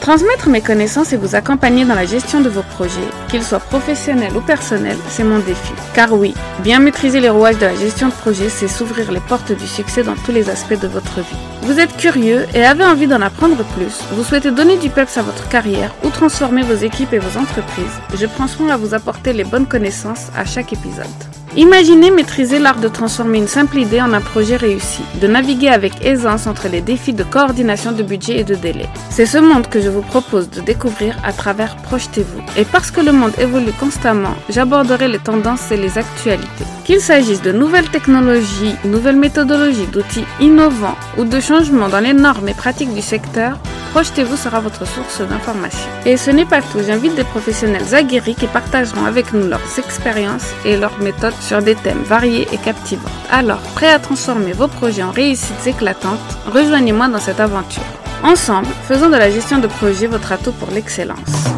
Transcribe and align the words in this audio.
Transmettre 0.00 0.48
mes 0.48 0.60
connaissances 0.60 1.12
et 1.12 1.16
vous 1.16 1.34
accompagner 1.34 1.84
dans 1.84 1.94
la 1.94 2.06
gestion 2.06 2.40
de 2.40 2.48
vos 2.48 2.62
projets, 2.62 3.08
qu'ils 3.28 3.42
soient 3.42 3.58
professionnels 3.58 4.36
ou 4.36 4.40
personnels, 4.40 4.96
c'est 5.08 5.24
mon 5.24 5.38
défi. 5.38 5.72
Car 5.94 6.12
oui, 6.12 6.34
bien 6.60 6.78
maîtriser 6.78 7.20
les 7.20 7.28
rouages 7.28 7.58
de 7.58 7.66
la 7.66 7.74
gestion 7.74 8.08
de 8.08 8.12
projet, 8.12 8.48
c'est 8.48 8.68
s'ouvrir 8.68 9.12
les 9.12 9.20
portes 9.20 9.52
du 9.52 9.66
succès 9.66 10.02
dans 10.02 10.14
tous 10.14 10.32
les 10.32 10.48
aspects 10.48 10.80
de 10.80 10.88
votre 10.88 11.20
vie. 11.20 11.36
Vous 11.62 11.78
êtes 11.78 11.96
curieux 11.96 12.46
et 12.54 12.64
avez 12.64 12.84
envie 12.84 13.06
d'en 13.06 13.20
apprendre 13.20 13.62
plus, 13.76 14.00
vous 14.12 14.24
souhaitez 14.24 14.50
donner 14.50 14.78
du 14.78 14.88
peps 14.88 15.18
à 15.18 15.22
votre 15.22 15.48
carrière 15.48 15.94
ou 16.04 16.10
transformer 16.10 16.62
vos 16.62 16.76
équipes 16.76 17.12
et 17.12 17.18
vos 17.18 17.38
entreprises, 17.38 18.00
je 18.14 18.26
prends 18.26 18.48
soin 18.48 18.70
à 18.70 18.76
vous 18.76 18.94
apporter 18.94 19.32
les 19.32 19.44
bonnes 19.44 19.66
connaissances 19.66 20.28
à 20.36 20.44
chaque 20.44 20.72
épisode. 20.72 21.37
Imaginez 21.56 22.10
maîtriser 22.10 22.58
l'art 22.58 22.78
de 22.78 22.88
transformer 22.88 23.38
une 23.38 23.48
simple 23.48 23.78
idée 23.78 24.00
en 24.00 24.12
un 24.12 24.20
projet 24.20 24.56
réussi, 24.56 25.02
de 25.20 25.26
naviguer 25.26 25.68
avec 25.68 26.04
aisance 26.04 26.46
entre 26.46 26.68
les 26.68 26.82
défis 26.82 27.14
de 27.14 27.24
coordination 27.24 27.92
de 27.92 28.02
budget 28.02 28.40
et 28.40 28.44
de 28.44 28.54
délai. 28.54 28.86
C'est 29.10 29.26
ce 29.26 29.38
monde 29.38 29.66
que 29.66 29.80
je 29.80 29.88
vous 29.88 30.02
propose 30.02 30.50
de 30.50 30.60
découvrir 30.60 31.16
à 31.24 31.32
travers 31.32 31.76
Projetez-vous. 31.76 32.42
Et 32.56 32.64
parce 32.64 32.90
que 32.90 33.00
le 33.00 33.12
monde 33.12 33.32
évolue 33.38 33.72
constamment, 33.80 34.34
j'aborderai 34.50 35.08
les 35.08 35.18
tendances 35.18 35.70
et 35.72 35.76
les 35.76 35.96
actualités. 35.96 36.64
Qu'il 36.84 37.00
s'agisse 37.00 37.42
de 37.42 37.52
nouvelles 37.52 37.90
technologies, 37.90 38.74
nouvelles 38.84 39.16
méthodologies, 39.16 39.86
d'outils 39.86 40.24
innovants 40.40 40.96
ou 41.16 41.24
de 41.24 41.40
changements 41.40 41.88
dans 41.88 42.00
les 42.00 42.12
normes 42.12 42.48
et 42.48 42.54
pratiques 42.54 42.94
du 42.94 43.02
secteur, 43.02 43.58
Projetez-vous 43.92 44.36
sera 44.36 44.60
votre 44.60 44.86
source 44.86 45.22
d'information. 45.22 45.88
Et 46.04 46.18
ce 46.18 46.30
n'est 46.30 46.44
pas 46.44 46.60
tout, 46.60 46.80
j'invite 46.86 47.14
des 47.14 47.24
professionnels 47.24 47.94
aguerris 47.94 48.34
qui 48.34 48.46
partageront 48.46 49.06
avec 49.06 49.32
nous 49.32 49.48
leurs 49.48 49.78
expériences 49.78 50.52
et 50.66 50.76
leurs 50.76 50.98
méthodes 51.00 51.32
sur 51.40 51.62
des 51.62 51.74
thèmes 51.74 52.02
variés 52.02 52.46
et 52.52 52.58
captivants. 52.58 53.08
Alors, 53.30 53.60
prêt 53.74 53.88
à 53.88 53.98
transformer 53.98 54.52
vos 54.52 54.68
projets 54.68 55.02
en 55.02 55.10
réussites 55.10 55.66
éclatantes, 55.66 56.18
rejoignez-moi 56.46 57.08
dans 57.08 57.18
cette 57.18 57.40
aventure. 57.40 57.82
Ensemble, 58.22 58.68
faisons 58.86 59.08
de 59.08 59.16
la 59.16 59.30
gestion 59.30 59.58
de 59.58 59.66
projet 59.66 60.06
votre 60.06 60.32
atout 60.32 60.52
pour 60.52 60.70
l'excellence. 60.70 61.48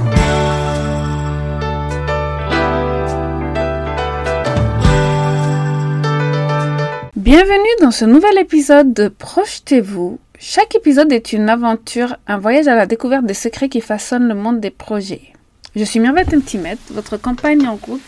Bienvenue 7.17 7.77
dans 7.81 7.91
ce 7.91 8.05
nouvel 8.05 8.39
épisode 8.39 8.93
de 8.93 9.09
Projetez-vous. 9.09 10.19
Chaque 10.39 10.75
épisode 10.75 11.13
est 11.13 11.33
une 11.33 11.49
aventure, 11.49 12.17
un 12.27 12.39
voyage 12.39 12.67
à 12.67 12.75
la 12.75 12.87
découverte 12.87 13.25
des 13.25 13.35
secrets 13.35 13.69
qui 13.69 13.81
façonnent 13.81 14.27
le 14.27 14.35
monde 14.35 14.59
des 14.59 14.71
projets. 14.71 15.33
Je 15.77 15.85
suis 15.85 16.01
Mirvet 16.01 16.25
Mtimet, 16.33 16.79
votre 16.91 17.17
compagne 17.17 17.69
en 17.69 17.77
route 17.77 18.01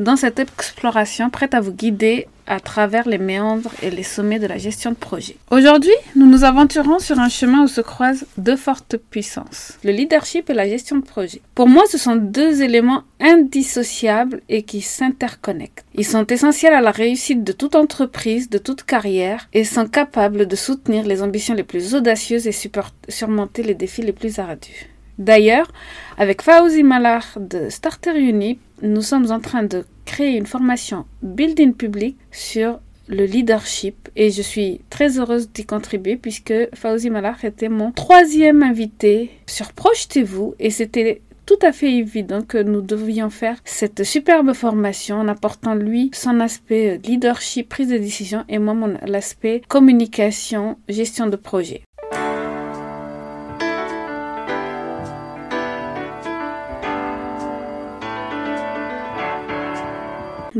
dans 0.00 0.16
cette 0.16 0.40
exploration 0.40 1.30
prête 1.30 1.54
à 1.54 1.60
vous 1.60 1.72
guider 1.72 2.26
à 2.46 2.58
travers 2.58 3.08
les 3.08 3.18
méandres 3.18 3.70
et 3.80 3.90
les 3.90 4.02
sommets 4.02 4.40
de 4.40 4.46
la 4.48 4.58
gestion 4.58 4.90
de 4.90 4.96
projet. 4.96 5.36
Aujourd'hui, 5.52 5.94
nous 6.16 6.26
nous 6.26 6.42
aventurons 6.42 6.98
sur 6.98 7.20
un 7.20 7.28
chemin 7.28 7.62
où 7.62 7.68
se 7.68 7.80
croisent 7.80 8.24
deux 8.38 8.56
fortes 8.56 8.96
puissances, 8.96 9.78
le 9.84 9.92
leadership 9.92 10.50
et 10.50 10.54
la 10.54 10.68
gestion 10.68 10.96
de 10.96 11.04
projet. 11.04 11.42
Pour 11.54 11.68
moi, 11.68 11.84
ce 11.88 11.96
sont 11.96 12.16
deux 12.16 12.62
éléments 12.62 13.04
indissociables 13.20 14.40
et 14.48 14.62
qui 14.62 14.80
s'interconnectent. 14.80 15.84
Ils 15.94 16.06
sont 16.06 16.26
essentiels 16.26 16.74
à 16.74 16.80
la 16.80 16.90
réussite 16.90 17.44
de 17.44 17.52
toute 17.52 17.76
entreprise, 17.76 18.50
de 18.50 18.58
toute 18.58 18.82
carrière, 18.82 19.48
et 19.52 19.64
sont 19.64 19.86
capables 19.86 20.46
de 20.46 20.56
soutenir 20.56 21.06
les 21.06 21.22
ambitions 21.22 21.54
les 21.54 21.62
plus 21.62 21.94
audacieuses 21.94 22.48
et 22.48 22.70
surmonter 23.08 23.62
les 23.62 23.74
défis 23.74 24.02
les 24.02 24.12
plus 24.12 24.40
ardus. 24.40 24.89
D'ailleurs, 25.20 25.70
avec 26.16 26.40
Fauzi 26.40 26.82
Malar 26.82 27.22
de 27.38 27.68
Starter 27.68 28.18
Uni, 28.18 28.58
nous 28.80 29.02
sommes 29.02 29.30
en 29.30 29.38
train 29.38 29.62
de 29.62 29.84
créer 30.06 30.38
une 30.38 30.46
formation 30.46 31.04
Building 31.22 31.74
Public 31.74 32.16
sur 32.32 32.80
le 33.06 33.26
leadership 33.26 34.08
et 34.16 34.30
je 34.30 34.40
suis 34.40 34.80
très 34.88 35.18
heureuse 35.18 35.50
d'y 35.52 35.66
contribuer 35.66 36.16
puisque 36.16 36.54
Fauzi 36.74 37.10
Malar 37.10 37.44
était 37.44 37.68
mon 37.68 37.92
troisième 37.92 38.62
invité 38.62 39.30
sur 39.46 39.74
Projetez-vous 39.74 40.54
et 40.58 40.70
c'était 40.70 41.20
tout 41.44 41.58
à 41.60 41.72
fait 41.72 41.92
évident 41.92 42.42
que 42.42 42.58
nous 42.58 42.80
devions 42.80 43.28
faire 43.28 43.58
cette 43.64 44.04
superbe 44.04 44.52
formation 44.54 45.16
en 45.16 45.28
apportant 45.28 45.74
lui 45.74 46.10
son 46.14 46.40
aspect 46.40 47.00
leadership, 47.04 47.68
prise 47.68 47.88
de 47.88 47.98
décision 47.98 48.44
et 48.48 48.58
moi 48.58 48.72
mon 48.72 48.94
aspect 49.12 49.60
communication, 49.68 50.78
gestion 50.88 51.26
de 51.26 51.36
projet. 51.36 51.82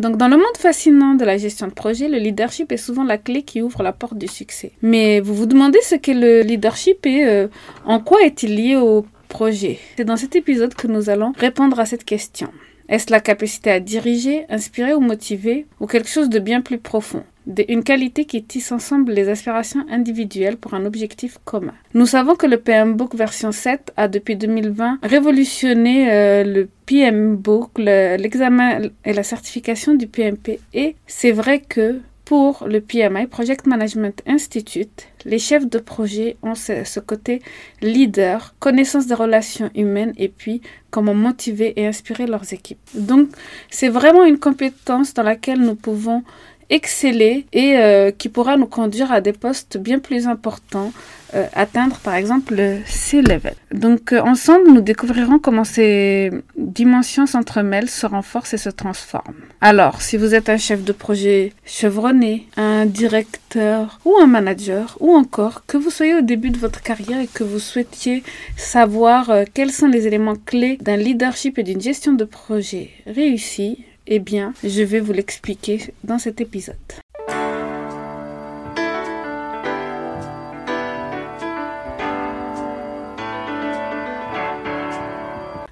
Donc 0.00 0.16
dans 0.16 0.28
le 0.28 0.36
monde 0.36 0.56
fascinant 0.58 1.14
de 1.14 1.24
la 1.24 1.36
gestion 1.36 1.66
de 1.66 1.72
projet, 1.72 2.08
le 2.08 2.16
leadership 2.16 2.72
est 2.72 2.78
souvent 2.78 3.04
la 3.04 3.18
clé 3.18 3.42
qui 3.42 3.60
ouvre 3.60 3.82
la 3.82 3.92
porte 3.92 4.16
du 4.16 4.28
succès. 4.28 4.72
Mais 4.80 5.20
vous 5.20 5.34
vous 5.34 5.46
demandez 5.46 5.78
ce 5.82 5.94
qu'est 5.94 6.14
le 6.14 6.40
leadership 6.40 7.04
et 7.06 7.26
euh, 7.26 7.48
en 7.84 8.00
quoi 8.00 8.22
est-il 8.22 8.56
lié 8.56 8.76
au 8.76 9.04
projet? 9.28 9.78
C'est 9.96 10.04
dans 10.04 10.16
cet 10.16 10.36
épisode 10.36 10.74
que 10.74 10.86
nous 10.86 11.10
allons 11.10 11.32
répondre 11.36 11.78
à 11.78 11.84
cette 11.84 12.04
question. 12.04 12.48
Est-ce 12.88 13.12
la 13.12 13.20
capacité 13.20 13.70
à 13.70 13.78
diriger, 13.78 14.46
inspirer 14.48 14.94
ou 14.94 15.00
motiver 15.00 15.66
ou 15.80 15.86
quelque 15.86 16.08
chose 16.08 16.30
de 16.30 16.38
bien 16.38 16.62
plus 16.62 16.78
profond? 16.78 17.22
Une 17.68 17.82
qualité 17.82 18.24
qui 18.24 18.42
tisse 18.42 18.72
ensemble 18.72 19.12
les 19.12 19.28
aspirations 19.28 19.84
individuelles 19.90 20.56
pour 20.56 20.74
un 20.74 20.84
objectif 20.84 21.38
commun. 21.44 21.74
Nous 21.94 22.06
savons 22.06 22.36
que 22.36 22.46
le 22.46 22.58
PM 22.58 22.94
Book 22.94 23.14
version 23.14 23.52
7 23.52 23.92
a 23.96 24.08
depuis 24.08 24.36
2020 24.36 24.98
révolutionné 25.02 26.10
euh, 26.12 26.44
le 26.44 26.68
PM 26.86 27.36
Book, 27.36 27.70
l'examen 27.78 28.80
et 29.04 29.12
la 29.12 29.22
certification 29.22 29.94
du 29.94 30.06
PMP. 30.06 30.60
Et 30.74 30.96
c'est 31.06 31.32
vrai 31.32 31.60
que 31.60 32.00
pour 32.30 32.64
le 32.68 32.80
PMI, 32.80 33.26
Project 33.26 33.66
Management 33.66 34.22
Institute, 34.24 35.08
les 35.24 35.40
chefs 35.40 35.68
de 35.68 35.78
projet 35.78 36.36
ont 36.44 36.54
ce, 36.54 36.84
ce, 36.84 37.00
côté 37.00 37.42
leader, 37.82 38.54
connaissance 38.60 39.08
des 39.08 39.14
relations 39.14 39.68
humaines 39.74 40.12
et 40.16 40.28
puis 40.28 40.62
comment 40.92 41.12
motiver 41.12 41.72
et 41.74 41.88
inspirer 41.88 42.28
leurs 42.28 42.52
équipes. 42.52 42.78
Donc, 42.94 43.30
c'est 43.68 43.88
vraiment 43.88 44.24
une 44.24 44.38
compétence 44.38 45.12
dans 45.12 45.24
laquelle 45.24 45.60
nous 45.60 45.74
pouvons 45.74 46.22
exceller 46.70 47.46
et 47.52 47.76
euh, 47.76 48.10
qui 48.12 48.28
pourra 48.28 48.56
nous 48.56 48.66
conduire 48.66 49.12
à 49.12 49.20
des 49.20 49.32
postes 49.32 49.76
bien 49.76 49.98
plus 49.98 50.26
importants, 50.26 50.92
euh, 51.34 51.46
atteindre 51.52 51.96
par 51.98 52.14
exemple 52.14 52.54
le 52.54 52.78
C-level. 52.86 53.54
Donc 53.72 54.12
euh, 54.12 54.20
ensemble, 54.20 54.70
nous 54.72 54.80
découvrirons 54.80 55.38
comment 55.38 55.64
ces 55.64 56.30
dimensions 56.56 57.26
s'entremêlent, 57.26 57.90
se 57.90 58.06
renforcent 58.06 58.54
et 58.54 58.58
se 58.58 58.70
transforment. 58.70 59.34
Alors, 59.60 60.00
si 60.00 60.16
vous 60.16 60.34
êtes 60.34 60.48
un 60.48 60.56
chef 60.56 60.84
de 60.84 60.92
projet 60.92 61.52
chevronné, 61.66 62.46
un 62.56 62.86
directeur 62.86 63.98
ou 64.04 64.14
un 64.20 64.26
manager, 64.26 64.96
ou 65.00 65.12
encore 65.14 65.66
que 65.66 65.76
vous 65.76 65.90
soyez 65.90 66.14
au 66.14 66.22
début 66.22 66.50
de 66.50 66.58
votre 66.58 66.82
carrière 66.82 67.20
et 67.20 67.26
que 67.26 67.44
vous 67.44 67.58
souhaitiez 67.58 68.22
savoir 68.56 69.30
quels 69.54 69.72
sont 69.72 69.88
les 69.88 70.06
éléments 70.06 70.36
clés 70.36 70.78
d'un 70.80 70.96
leadership 70.96 71.58
et 71.58 71.62
d'une 71.62 71.80
gestion 71.80 72.12
de 72.12 72.24
projet 72.24 72.90
réussie, 73.06 73.84
eh 74.12 74.18
bien, 74.18 74.52
je 74.64 74.82
vais 74.82 74.98
vous 74.98 75.12
l'expliquer 75.12 75.94
dans 76.02 76.18
cet 76.18 76.40
épisode. 76.40 76.74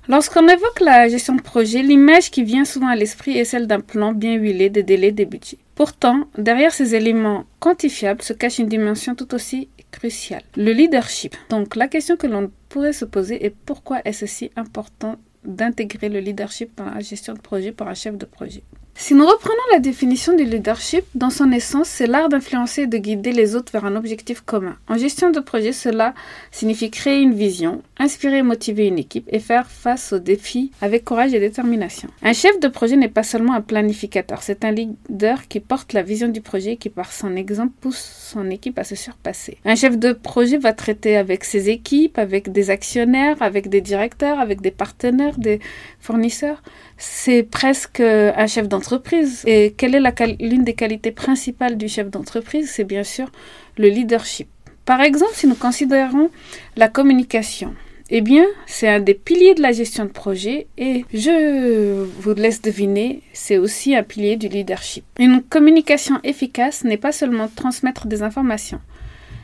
Lorsqu'on 0.06 0.48
évoque 0.48 0.80
la 0.80 1.08
gestion 1.08 1.34
de 1.34 1.42
projet, 1.42 1.82
l'image 1.82 2.30
qui 2.30 2.42
vient 2.42 2.64
souvent 2.64 2.86
à 2.88 2.96
l'esprit 2.96 3.36
est 3.36 3.44
celle 3.44 3.66
d'un 3.66 3.80
plan 3.80 4.12
bien 4.12 4.36
huilé 4.36 4.70
des 4.70 4.82
délais 4.82 5.12
des 5.12 5.26
budgets. 5.26 5.58
Pourtant, 5.74 6.28
derrière 6.38 6.72
ces 6.72 6.94
éléments 6.94 7.44
quantifiables 7.58 8.22
se 8.22 8.32
cache 8.32 8.58
une 8.58 8.68
dimension 8.68 9.14
tout 9.14 9.34
aussi 9.34 9.68
cruciale, 9.90 10.42
le 10.56 10.72
leadership. 10.72 11.36
Donc 11.50 11.76
la 11.76 11.88
question 11.88 12.16
que 12.16 12.26
l'on 12.26 12.50
pourrait 12.68 12.92
se 12.92 13.04
poser 13.04 13.44
est 13.44 13.54
pourquoi 13.66 14.00
est-ce 14.04 14.26
si 14.26 14.50
important 14.56 15.16
d'intégrer 15.44 16.08
le 16.08 16.20
leadership 16.20 16.76
dans 16.76 16.86
la 16.86 17.00
gestion 17.00 17.34
de 17.34 17.40
projet 17.40 17.72
pour 17.72 17.86
un 17.88 17.94
chef 17.94 18.16
de 18.16 18.26
projet. 18.26 18.62
Si 19.00 19.14
nous 19.14 19.24
reprenons 19.24 19.54
la 19.72 19.78
définition 19.78 20.34
du 20.34 20.42
leadership, 20.42 21.04
dans 21.14 21.30
son 21.30 21.52
essence, 21.52 21.86
c'est 21.86 22.08
l'art 22.08 22.28
d'influencer 22.28 22.82
et 22.82 22.86
de 22.88 22.98
guider 22.98 23.30
les 23.30 23.54
autres 23.54 23.70
vers 23.72 23.84
un 23.84 23.94
objectif 23.94 24.40
commun. 24.40 24.76
En 24.88 24.98
gestion 24.98 25.30
de 25.30 25.38
projet, 25.38 25.72
cela 25.72 26.14
signifie 26.50 26.90
créer 26.90 27.20
une 27.20 27.32
vision, 27.32 27.80
inspirer 28.00 28.38
et 28.38 28.42
motiver 28.42 28.88
une 28.88 28.98
équipe 28.98 29.28
et 29.28 29.38
faire 29.38 29.70
face 29.70 30.12
aux 30.12 30.18
défis 30.18 30.72
avec 30.82 31.04
courage 31.04 31.32
et 31.32 31.38
détermination. 31.38 32.08
Un 32.24 32.32
chef 32.32 32.58
de 32.58 32.66
projet 32.66 32.96
n'est 32.96 33.08
pas 33.08 33.22
seulement 33.22 33.52
un 33.54 33.60
planificateur, 33.60 34.42
c'est 34.42 34.64
un 34.64 34.72
leader 34.72 35.46
qui 35.46 35.60
porte 35.60 35.92
la 35.92 36.02
vision 36.02 36.26
du 36.26 36.40
projet 36.40 36.72
et 36.72 36.76
qui 36.76 36.90
par 36.90 37.12
son 37.12 37.36
exemple 37.36 37.74
pousse 37.80 38.32
son 38.32 38.50
équipe 38.50 38.80
à 38.80 38.84
se 38.84 38.96
surpasser. 38.96 39.58
Un 39.64 39.76
chef 39.76 39.96
de 39.96 40.12
projet 40.12 40.58
va 40.58 40.72
traiter 40.72 41.16
avec 41.16 41.44
ses 41.44 41.70
équipes, 41.70 42.18
avec 42.18 42.50
des 42.50 42.68
actionnaires, 42.70 43.40
avec 43.42 43.68
des 43.68 43.80
directeurs, 43.80 44.40
avec 44.40 44.60
des 44.60 44.72
partenaires, 44.72 45.38
des 45.38 45.60
fournisseurs 46.00 46.62
c'est 46.98 47.44
presque 47.44 48.00
un 48.00 48.46
chef 48.46 48.68
d'entreprise. 48.68 49.42
Et 49.46 49.72
quelle 49.76 49.94
est 49.94 50.36
l'une 50.40 50.64
des 50.64 50.74
qualités 50.74 51.12
principales 51.12 51.78
du 51.78 51.88
chef 51.88 52.10
d'entreprise? 52.10 52.70
C'est 52.70 52.84
bien 52.84 53.04
sûr 53.04 53.30
le 53.76 53.88
leadership. 53.88 54.48
Par 54.84 55.00
exemple, 55.00 55.32
si 55.34 55.46
nous 55.46 55.54
considérons 55.54 56.30
la 56.76 56.88
communication, 56.88 57.74
eh 58.10 58.22
bien, 58.22 58.46
c'est 58.66 58.88
un 58.88 59.00
des 59.00 59.12
piliers 59.12 59.54
de 59.54 59.60
la 59.60 59.72
gestion 59.72 60.06
de 60.06 60.10
projet 60.10 60.66
et 60.78 61.04
je 61.12 62.04
vous 62.20 62.32
laisse 62.32 62.62
deviner, 62.62 63.20
c'est 63.34 63.58
aussi 63.58 63.94
un 63.94 64.02
pilier 64.02 64.36
du 64.36 64.48
leadership. 64.48 65.04
Une 65.18 65.42
communication 65.42 66.18
efficace 66.24 66.84
n'est 66.84 66.96
pas 66.96 67.12
seulement 67.12 67.48
transmettre 67.54 68.06
des 68.06 68.22
informations, 68.22 68.80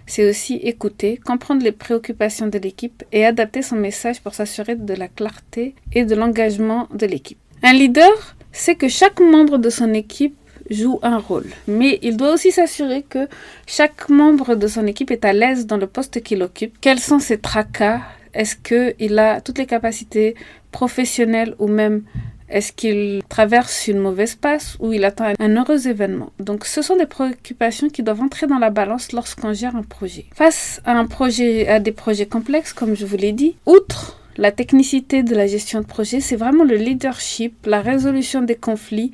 c'est 0.06 0.26
aussi 0.26 0.54
écouter, 0.56 1.20
comprendre 1.22 1.62
les 1.62 1.72
préoccupations 1.72 2.46
de 2.46 2.58
l'équipe 2.58 3.04
et 3.12 3.26
adapter 3.26 3.60
son 3.60 3.76
message 3.76 4.22
pour 4.22 4.34
s'assurer 4.34 4.76
de 4.76 4.94
la 4.94 5.08
clarté 5.08 5.74
et 5.92 6.06
de 6.06 6.14
l'engagement 6.14 6.88
de 6.94 7.04
l'équipe. 7.04 7.38
Un 7.66 7.72
leader 7.72 8.36
sait 8.52 8.74
que 8.74 8.88
chaque 8.88 9.20
membre 9.20 9.56
de 9.56 9.70
son 9.70 9.94
équipe 9.94 10.36
joue 10.68 10.98
un 11.02 11.16
rôle. 11.16 11.46
Mais 11.66 11.98
il 12.02 12.18
doit 12.18 12.34
aussi 12.34 12.52
s'assurer 12.52 13.02
que 13.02 13.26
chaque 13.66 14.10
membre 14.10 14.54
de 14.54 14.66
son 14.66 14.86
équipe 14.86 15.10
est 15.10 15.24
à 15.24 15.32
l'aise 15.32 15.66
dans 15.66 15.78
le 15.78 15.86
poste 15.86 16.22
qu'il 16.22 16.42
occupe. 16.42 16.76
Quels 16.82 17.00
sont 17.00 17.18
ses 17.20 17.38
tracas? 17.38 18.02
Est-ce 18.34 18.56
qu'il 18.56 19.18
a 19.18 19.40
toutes 19.40 19.56
les 19.56 19.64
capacités 19.64 20.34
professionnelles 20.72 21.54
ou 21.58 21.66
même 21.66 22.02
est-ce 22.50 22.70
qu'il 22.70 23.22
traverse 23.30 23.88
une 23.88 23.98
mauvaise 23.98 24.34
passe 24.34 24.76
ou 24.78 24.92
il 24.92 25.02
attend 25.02 25.32
un 25.38 25.56
heureux 25.56 25.88
événement? 25.88 26.32
Donc 26.40 26.66
ce 26.66 26.82
sont 26.82 26.96
des 26.96 27.06
préoccupations 27.06 27.88
qui 27.88 28.02
doivent 28.02 28.20
entrer 28.20 28.46
dans 28.46 28.58
la 28.58 28.68
balance 28.68 29.12
lorsqu'on 29.12 29.54
gère 29.54 29.74
un 29.74 29.82
projet. 29.82 30.26
Face 30.34 30.82
à 30.84 30.92
à 30.98 31.80
des 31.80 31.92
projets 31.92 32.26
complexes 32.26 32.74
comme 32.74 32.94
je 32.94 33.06
vous 33.06 33.16
l'ai 33.16 33.32
dit, 33.32 33.56
outre 33.64 34.20
la 34.36 34.52
technicité 34.52 35.22
de 35.22 35.34
la 35.34 35.46
gestion 35.46 35.80
de 35.80 35.86
projet, 35.86 36.20
c'est 36.20 36.36
vraiment 36.36 36.64
le 36.64 36.76
leadership, 36.76 37.66
la 37.66 37.80
résolution 37.80 38.42
des 38.42 38.56
conflits 38.56 39.12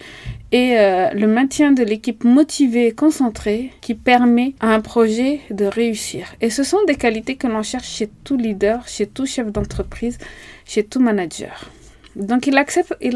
et 0.53 0.79
euh, 0.79 1.11
le 1.11 1.27
maintien 1.27 1.73
de 1.73 1.83
l'équipe 1.83 2.25
motivée 2.25 2.87
et 2.89 2.93
concentrée 2.93 3.71
qui 3.81 3.95
permet 3.95 4.55
à 4.61 4.75
un 4.75 4.81
projet 4.81 5.41
de 5.51 5.65
réussir. 5.67 6.35
Et 6.41 6.51
ce 6.51 6.63
sont 6.63 6.83
des 6.87 6.97
qualités 6.97 7.37
que 7.37 7.47
l'on 7.47 7.63
cherche 7.63 7.89
chez 7.89 8.09
tout 8.25 8.37
leader, 8.37 8.87
chez 8.89 9.07
tout 9.07 9.27
chef 9.27 9.53
d'entreprise, 9.53 10.19
chez 10.65 10.85
tout 10.85 11.01
manager. 11.01 11.71
Donc 12.17 12.47
il, 12.47 12.57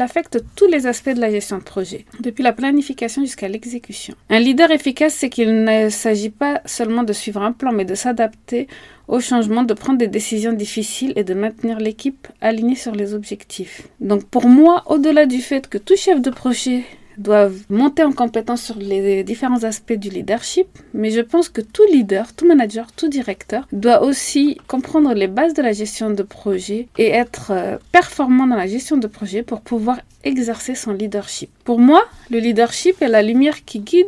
affecte 0.01 0.43
tous 0.55 0.67
les 0.67 0.87
aspects 0.87 1.09
de 1.09 1.19
la 1.19 1.29
gestion 1.29 1.57
de 1.57 1.63
projet, 1.63 2.05
depuis 2.21 2.43
la 2.43 2.53
planification 2.53 3.21
jusqu'à 3.23 3.47
l'exécution. 3.47 4.15
Un 4.29 4.39
leader 4.39 4.71
efficace, 4.71 5.13
c'est 5.13 5.29
qu'il 5.29 5.63
ne 5.63 5.89
s'agit 5.89 6.29
pas 6.29 6.61
seulement 6.65 7.03
de 7.03 7.13
suivre 7.13 7.41
un 7.41 7.51
plan, 7.51 7.71
mais 7.71 7.85
de 7.85 7.95
s'adapter 7.95 8.67
aux 9.07 9.19
changements, 9.19 9.63
de 9.63 9.73
prendre 9.73 9.99
des 9.99 10.07
décisions 10.07 10.53
difficiles 10.53 11.13
et 11.15 11.23
de 11.23 11.33
maintenir 11.33 11.79
l'équipe 11.79 12.27
alignée 12.41 12.75
sur 12.75 12.93
les 12.93 13.13
objectifs. 13.13 13.87
Donc 13.99 14.23
pour 14.25 14.47
moi, 14.47 14.83
au-delà 14.87 15.25
du 15.25 15.41
fait 15.41 15.67
que 15.67 15.77
tout 15.77 15.95
chef 15.95 16.21
de 16.21 16.29
projet 16.29 16.83
doivent 17.17 17.63
monter 17.69 18.03
en 18.03 18.11
compétence 18.11 18.63
sur 18.63 18.77
les 18.77 19.23
différents 19.23 19.63
aspects 19.63 19.93
du 19.93 20.09
leadership, 20.09 20.67
mais 20.93 21.11
je 21.11 21.21
pense 21.21 21.49
que 21.49 21.61
tout 21.61 21.85
leader, 21.91 22.33
tout 22.33 22.47
manager, 22.47 22.91
tout 22.91 23.07
directeur 23.07 23.67
doit 23.71 24.03
aussi 24.03 24.57
comprendre 24.67 25.13
les 25.13 25.27
bases 25.27 25.53
de 25.53 25.61
la 25.61 25.73
gestion 25.73 26.09
de 26.09 26.23
projet 26.23 26.87
et 26.97 27.09
être 27.09 27.51
euh, 27.51 27.77
performant 27.91 28.47
dans 28.47 28.55
la 28.55 28.67
gestion 28.67 28.97
de 28.97 29.07
projet 29.07 29.43
pour 29.43 29.61
pouvoir 29.61 29.99
exercer 30.23 30.75
son 30.75 30.91
leadership. 30.91 31.49
Pour 31.63 31.79
moi, 31.79 32.03
le 32.29 32.39
leadership 32.39 33.01
est 33.01 33.07
la 33.07 33.21
lumière 33.21 33.63
qui 33.63 33.79
guide 33.79 34.07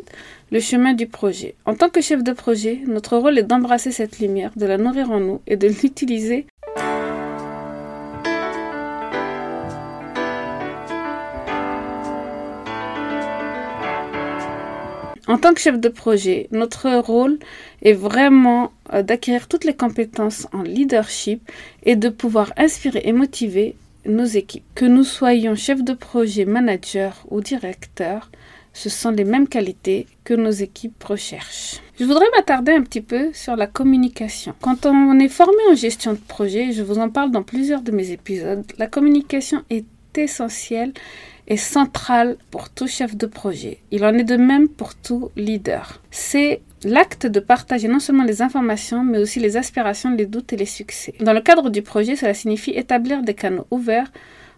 le 0.51 0.59
chemin 0.59 0.93
du 0.93 1.07
projet. 1.07 1.55
En 1.65 1.75
tant 1.75 1.89
que 1.89 2.01
chef 2.01 2.23
de 2.23 2.31
projet, 2.31 2.81
notre 2.87 3.17
rôle 3.17 3.37
est 3.37 3.43
d'embrasser 3.43 3.91
cette 3.91 4.19
lumière, 4.19 4.51
de 4.55 4.65
la 4.65 4.77
nourrir 4.77 5.11
en 5.11 5.19
nous 5.19 5.41
et 5.47 5.57
de 5.57 5.67
l'utiliser 5.67 6.47
En 15.27 15.37
tant 15.37 15.53
que 15.53 15.59
chef 15.59 15.77
de 15.79 15.89
projet, 15.89 16.47
notre 16.51 16.89
rôle 16.99 17.37
est 17.81 17.93
vraiment 17.93 18.71
euh, 18.93 19.01
d'acquérir 19.01 19.49
toutes 19.49 19.65
les 19.65 19.75
compétences 19.75 20.47
en 20.53 20.61
leadership 20.61 21.41
et 21.83 21.97
de 21.97 22.07
pouvoir 22.07 22.53
inspirer 22.55 23.01
et 23.03 23.11
motiver 23.11 23.75
nos 24.05 24.23
équipes. 24.25 24.63
Que 24.73 24.85
nous 24.85 25.03
soyons 25.03 25.55
chef 25.55 25.83
de 25.83 25.93
projet, 25.93 26.45
manager 26.45 27.25
ou 27.29 27.41
directeur, 27.41 28.31
ce 28.71 28.89
sont 28.89 29.11
les 29.11 29.25
mêmes 29.25 29.49
qualités 29.49 30.07
que 30.23 30.33
nos 30.33 30.51
équipes 30.51 31.03
recherchent. 31.03 31.81
Je 31.99 32.05
voudrais 32.05 32.29
m'attarder 32.35 32.71
un 32.71 32.83
petit 32.83 33.01
peu 33.01 33.31
sur 33.33 33.57
la 33.57 33.67
communication. 33.67 34.53
Quand 34.61 34.85
on 34.85 35.19
est 35.19 35.29
formé 35.29 35.57
en 35.69 35.75
gestion 35.75 36.13
de 36.13 36.19
projet, 36.19 36.71
je 36.71 36.83
vous 36.83 36.99
en 36.99 37.09
parle 37.09 37.31
dans 37.31 37.43
plusieurs 37.43 37.81
de 37.81 37.91
mes 37.91 38.11
épisodes, 38.11 38.63
la 38.77 38.87
communication 38.87 39.63
est 39.69 39.85
essentielle 40.15 40.93
est 41.47 41.57
central 41.57 42.37
pour 42.51 42.69
tout 42.69 42.87
chef 42.87 43.15
de 43.15 43.25
projet. 43.25 43.79
Il 43.91 44.05
en 44.05 44.13
est 44.13 44.23
de 44.23 44.35
même 44.35 44.67
pour 44.67 44.95
tout 44.95 45.31
leader. 45.35 46.01
C'est 46.11 46.61
l'acte 46.83 47.25
de 47.25 47.39
partager 47.39 47.87
non 47.87 47.99
seulement 47.99 48.23
les 48.25 48.41
informations, 48.41 49.03
mais 49.03 49.17
aussi 49.17 49.39
les 49.39 49.57
aspirations, 49.57 50.13
les 50.13 50.25
doutes 50.25 50.53
et 50.53 50.57
les 50.57 50.65
succès. 50.65 51.13
Dans 51.21 51.33
le 51.33 51.41
cadre 51.41 51.69
du 51.69 51.81
projet, 51.81 52.15
cela 52.15 52.33
signifie 52.33 52.71
établir 52.71 53.23
des 53.23 53.33
canaux 53.33 53.67
ouverts 53.71 54.11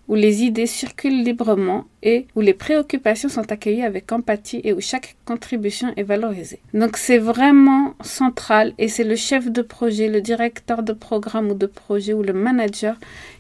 où 0.10 0.16
les 0.16 0.44
idées 0.44 0.66
circulent 0.66 1.24
librement 1.24 1.86
et 2.02 2.26
où 2.36 2.42
les 2.42 2.56
préoccupations 2.56 3.30
sont 3.30 3.52
accueillies 3.52 3.84
avec 3.84 4.12
empathie 4.12 4.60
et 4.64 4.74
où 4.74 4.82
chaque 4.82 5.16
contribution 5.24 5.94
est 5.96 6.04
valorisée. 6.04 6.60
Donc 6.74 6.98
c'est 6.98 7.20
vraiment 7.20 7.94
central 8.02 8.74
et 8.80 8.88
c'est 8.88 9.04
le 9.04 9.16
chef 9.16 9.52
de 9.52 9.62
projet, 9.62 10.10
le 10.10 10.22
directeur 10.22 10.82
de 10.82 10.94
programme 10.94 11.52
ou 11.52 11.54
de 11.54 11.68
projet 11.68 12.14
ou 12.14 12.24
le 12.24 12.34
manager 12.34 12.96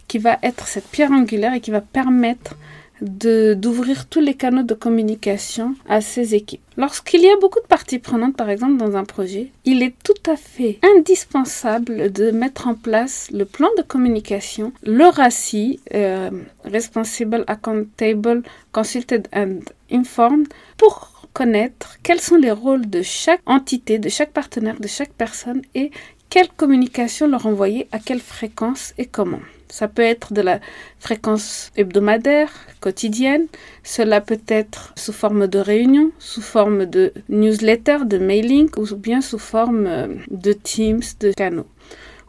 qui 0.07 0.19
va 0.19 0.38
être 0.44 0.68
cette 0.68 0.88
pierre 0.88 1.12
angulaire 1.12 1.56
et 1.56 1.60
qui 1.60 1.72
va 1.72 1.81
permettre 1.81 2.56
d'ouvrir 3.01 4.07
tous 4.07 4.19
les 4.19 4.34
canaux 4.34 4.63
de 4.63 4.74
communication 4.74 5.75
à 5.88 6.01
ses 6.01 6.36
équipes. 6.36 6.62
Lorsqu'il 6.78 7.22
y 7.22 7.30
a 7.30 7.38
beaucoup 7.42 7.60
de 7.60 7.68
parties 7.68 8.00
prenantes, 8.00 8.36
par 8.36 8.50
exemple, 8.50 8.78
dans 8.78 8.96
un 8.96 9.04
projet, 9.04 9.51
il 9.66 9.84
est 9.84 9.96
tout 10.04 10.31
à 10.31 10.36
fait 10.36 10.80
indispensable 10.96 12.12
de 12.12 12.31
mettre 12.31 12.68
en 12.68 12.75
place 12.75 13.30
le 13.31 13.46
plan 13.46 13.69
de 13.78 13.84
communication, 13.84 14.72
le 14.84 15.06
RACI, 15.06 15.80
euh, 15.94 16.30
Responsible, 16.63 17.44
Accountable, 17.48 18.44
Consulted 18.72 19.28
and 19.34 19.60
Informed, 19.92 20.48
pour 20.78 21.28
connaître 21.34 21.98
quels 22.04 22.19
sont 22.19 22.36
les 22.36 22.51
rôles 22.51 22.90
de 22.90 23.01
chaque 23.01 23.42
entité, 23.46 24.00
de 24.00 24.10
chaque 24.10 24.31
partenaire, 24.31 24.80
de 24.80 24.88
chaque 24.88 25.13
personne 25.13 25.62
et 25.75 25.92
quelle 26.29 26.49
communication 26.49 27.27
leur 27.27 27.45
envoyer, 27.45 27.87
à 27.91 27.99
quelle 27.99 28.19
fréquence 28.19 28.93
et 28.97 29.05
comment? 29.05 29.41
Ça 29.67 29.87
peut 29.87 30.01
être 30.01 30.33
de 30.33 30.41
la 30.41 30.59
fréquence 30.99 31.71
hebdomadaire, 31.75 32.51
quotidienne. 32.79 33.45
Cela 33.83 34.19
peut 34.19 34.41
être 34.48 34.93
sous 34.95 35.13
forme 35.13 35.48
de 35.48 35.59
réunion, 35.59 36.12
sous 36.17 36.41
forme 36.41 36.86
de 36.86 37.13
newsletter, 37.29 38.00
de 38.05 38.17
mailing 38.17 38.69
ou 38.77 38.95
bien 38.95 39.21
sous 39.21 39.38
forme 39.38 39.86
euh, 39.86 40.07
de 40.31 40.53
Teams, 40.53 41.01
de 41.19 41.31
canaux 41.33 41.67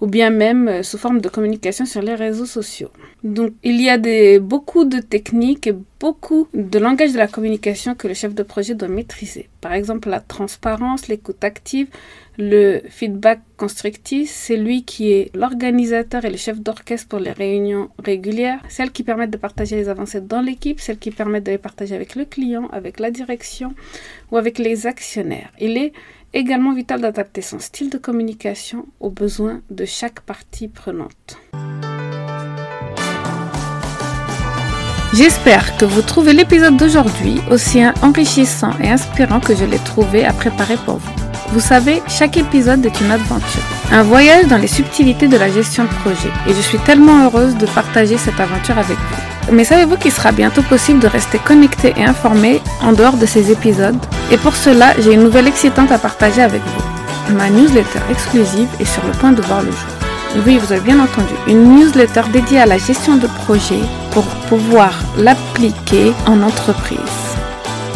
ou 0.00 0.06
bien 0.06 0.30
même 0.30 0.68
euh, 0.68 0.82
sous 0.82 0.98
forme 0.98 1.20
de 1.20 1.28
communication 1.28 1.84
sur 1.84 2.02
les 2.02 2.14
réseaux 2.14 2.46
sociaux. 2.46 2.90
Donc 3.22 3.52
il 3.62 3.80
y 3.80 3.90
a 3.90 3.98
beaucoup 4.40 4.84
de 4.84 4.98
techniques 4.98 5.66
et 5.66 5.74
beaucoup 6.00 6.48
de 6.54 6.78
langage 6.78 7.12
de 7.12 7.18
la 7.18 7.26
communication 7.26 7.94
que 7.94 8.08
le 8.08 8.14
chef 8.14 8.34
de 8.34 8.42
projet 8.42 8.74
doit 8.74 8.88
maîtriser. 8.88 9.48
Par 9.60 9.74
exemple, 9.74 10.08
la 10.08 10.20
transparence, 10.20 11.08
l'écoute 11.08 11.44
active, 11.44 11.88
le 12.40 12.82
feedback 12.88 13.40
constructif, 13.56 14.30
c'est 14.30 14.56
lui 14.56 14.84
qui 14.84 15.12
est 15.12 15.30
l'organisateur 15.36 16.24
et 16.24 16.30
le 16.30 16.36
chef 16.36 16.60
d'orchestre 16.60 17.08
pour 17.08 17.18
les 17.18 17.32
réunions 17.32 17.90
régulières, 18.02 18.60
celles 18.68 18.90
qui 18.90 19.02
permettent 19.02 19.30
de 19.30 19.36
partager 19.36 19.76
les 19.76 19.88
avancées 19.88 20.20
dans 20.20 20.40
l'équipe, 20.40 20.80
celles 20.80 20.98
qui 20.98 21.10
permettent 21.10 21.44
de 21.44 21.52
les 21.52 21.58
partager 21.58 21.94
avec 21.94 22.14
le 22.14 22.24
client, 22.24 22.68
avec 22.72 22.98
la 22.98 23.10
direction 23.10 23.74
ou 24.30 24.36
avec 24.38 24.58
les 24.58 24.86
actionnaires. 24.86 25.52
Il 25.60 25.76
est 25.76 25.92
également 26.32 26.72
vital 26.74 27.00
d'adapter 27.00 27.42
son 27.42 27.58
style 27.58 27.90
de 27.90 27.98
communication 27.98 28.86
aux 29.00 29.10
besoins 29.10 29.60
de 29.70 29.84
chaque 29.84 30.20
partie 30.20 30.68
prenante. 30.68 31.38
J'espère 35.12 35.76
que 35.76 35.84
vous 35.84 36.02
trouvez 36.02 36.32
l'épisode 36.32 36.76
d'aujourd'hui 36.76 37.40
aussi 37.50 37.80
enrichissant 38.02 38.78
et 38.78 38.88
inspirant 38.88 39.40
que 39.40 39.56
je 39.56 39.64
l'ai 39.64 39.78
trouvé 39.78 40.24
à 40.24 40.32
préparer 40.32 40.76
pour 40.86 40.98
vous. 40.98 41.19
Vous 41.52 41.60
savez, 41.60 42.00
chaque 42.06 42.36
épisode 42.36 42.86
est 42.86 43.00
une 43.00 43.10
aventure, 43.10 43.62
un 43.90 44.04
voyage 44.04 44.46
dans 44.46 44.56
les 44.56 44.68
subtilités 44.68 45.26
de 45.26 45.36
la 45.36 45.50
gestion 45.50 45.82
de 45.82 45.88
projet 46.04 46.30
et 46.46 46.54
je 46.54 46.60
suis 46.60 46.78
tellement 46.78 47.24
heureuse 47.24 47.56
de 47.56 47.66
partager 47.66 48.18
cette 48.18 48.38
aventure 48.38 48.78
avec 48.78 48.96
vous. 48.96 49.52
Mais 49.52 49.64
savez-vous 49.64 49.96
qu'il 49.96 50.12
sera 50.12 50.30
bientôt 50.30 50.62
possible 50.62 51.00
de 51.00 51.08
rester 51.08 51.38
connecté 51.38 51.92
et 51.96 52.04
informé 52.04 52.60
en 52.82 52.92
dehors 52.92 53.16
de 53.16 53.26
ces 53.26 53.50
épisodes? 53.50 53.98
Et 54.30 54.36
pour 54.36 54.54
cela, 54.54 54.94
j'ai 55.00 55.14
une 55.14 55.24
nouvelle 55.24 55.48
excitante 55.48 55.90
à 55.90 55.98
partager 55.98 56.40
avec 56.40 56.62
vous. 56.62 57.34
Ma 57.34 57.50
newsletter 57.50 57.98
exclusive 58.12 58.68
est 58.78 58.84
sur 58.84 59.04
le 59.04 59.12
point 59.12 59.32
de 59.32 59.42
voir 59.42 59.62
le 59.62 59.72
jour. 59.72 60.44
Oui, 60.46 60.56
vous 60.58 60.72
avez 60.72 60.82
bien 60.82 61.00
entendu, 61.00 61.34
une 61.48 61.74
newsletter 61.74 62.22
dédiée 62.32 62.60
à 62.60 62.66
la 62.66 62.78
gestion 62.78 63.16
de 63.16 63.26
projet 63.26 63.80
pour 64.12 64.24
pouvoir 64.48 64.92
l'appliquer 65.18 66.12
en 66.26 66.42
entreprise. 66.42 66.98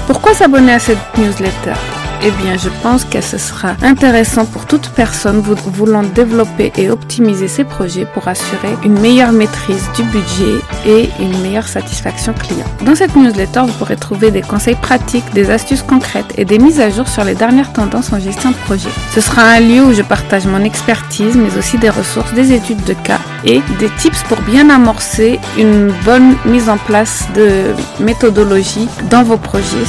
Pourquoi 0.08 0.34
s'abonner 0.34 0.72
à 0.72 0.80
cette 0.80 0.98
newsletter? 1.16 1.74
Eh 2.22 2.30
bien, 2.42 2.56
je 2.56 2.68
pense 2.82 3.04
que 3.04 3.20
ce 3.20 3.38
sera 3.38 3.74
intéressant 3.82 4.44
pour 4.46 4.66
toute 4.66 4.88
personne 4.90 5.40
voulant 5.40 6.02
développer 6.02 6.72
et 6.76 6.90
optimiser 6.90 7.48
ses 7.48 7.64
projets 7.64 8.06
pour 8.06 8.28
assurer 8.28 8.76
une 8.84 8.98
meilleure 8.98 9.32
maîtrise 9.32 9.88
du 9.96 10.02
budget 10.04 10.60
et 10.86 11.10
une 11.20 11.40
meilleure 11.42 11.68
satisfaction 11.68 12.32
client. 12.32 12.66
Dans 12.82 12.94
cette 12.94 13.16
newsletter, 13.16 13.60
vous 13.66 13.72
pourrez 13.72 13.96
trouver 13.96 14.30
des 14.30 14.42
conseils 14.42 14.76
pratiques, 14.76 15.24
des 15.34 15.50
astuces 15.50 15.82
concrètes 15.82 16.32
et 16.36 16.44
des 16.44 16.58
mises 16.58 16.80
à 16.80 16.90
jour 16.90 17.08
sur 17.08 17.24
les 17.24 17.34
dernières 17.34 17.72
tendances 17.72 18.12
en 18.12 18.20
gestion 18.20 18.50
de 18.50 18.56
projet. 18.56 18.90
Ce 19.14 19.20
sera 19.20 19.42
un 19.42 19.60
lieu 19.60 19.84
où 19.84 19.92
je 19.92 20.02
partage 20.02 20.46
mon 20.46 20.62
expertise, 20.62 21.36
mais 21.36 21.56
aussi 21.58 21.78
des 21.78 21.90
ressources, 21.90 22.32
des 22.34 22.52
études 22.52 22.84
de 22.84 22.94
cas 22.94 23.20
et 23.44 23.60
des 23.78 23.90
tips 23.98 24.22
pour 24.24 24.40
bien 24.42 24.70
amorcer 24.70 25.38
une 25.58 25.92
bonne 26.04 26.36
mise 26.46 26.68
en 26.68 26.78
place 26.78 27.26
de 27.34 27.74
méthodologie 28.02 28.88
dans 29.10 29.22
vos 29.22 29.36
projets 29.36 29.84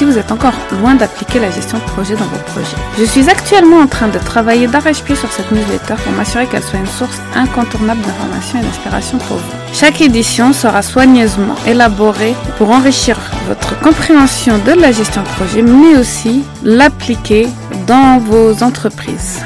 si 0.00 0.04
vous 0.04 0.18
êtes 0.18 0.32
encore 0.32 0.54
loin 0.80 0.94
d'appliquer 0.94 1.38
la 1.38 1.50
gestion 1.50 1.79
projet 1.80 2.14
dans 2.14 2.24
vos 2.24 2.38
projets. 2.52 2.76
Je 2.98 3.04
suis 3.04 3.28
actuellement 3.28 3.78
en 3.78 3.86
train 3.86 4.08
de 4.08 4.18
travailler 4.18 4.66
d'arrache-pied 4.66 5.16
sur 5.16 5.30
cette 5.32 5.50
newsletter 5.52 5.94
pour 6.02 6.12
m'assurer 6.12 6.46
qu'elle 6.46 6.62
soit 6.62 6.78
une 6.78 6.86
source 6.86 7.20
incontournable 7.34 8.00
d'informations 8.02 8.60
et 8.60 8.62
d'inspiration 8.62 9.18
pour 9.18 9.36
vous. 9.36 9.52
Chaque 9.72 10.00
édition 10.00 10.52
sera 10.52 10.82
soigneusement 10.82 11.56
élaborée 11.66 12.34
pour 12.58 12.70
enrichir 12.70 13.18
votre 13.48 13.78
compréhension 13.80 14.58
de 14.58 14.72
la 14.72 14.92
gestion 14.92 15.22
de 15.22 15.28
projet, 15.28 15.62
mais 15.62 15.96
aussi 15.98 16.42
l'appliquer 16.62 17.48
dans 17.86 18.18
vos 18.18 18.62
entreprises. 18.62 19.40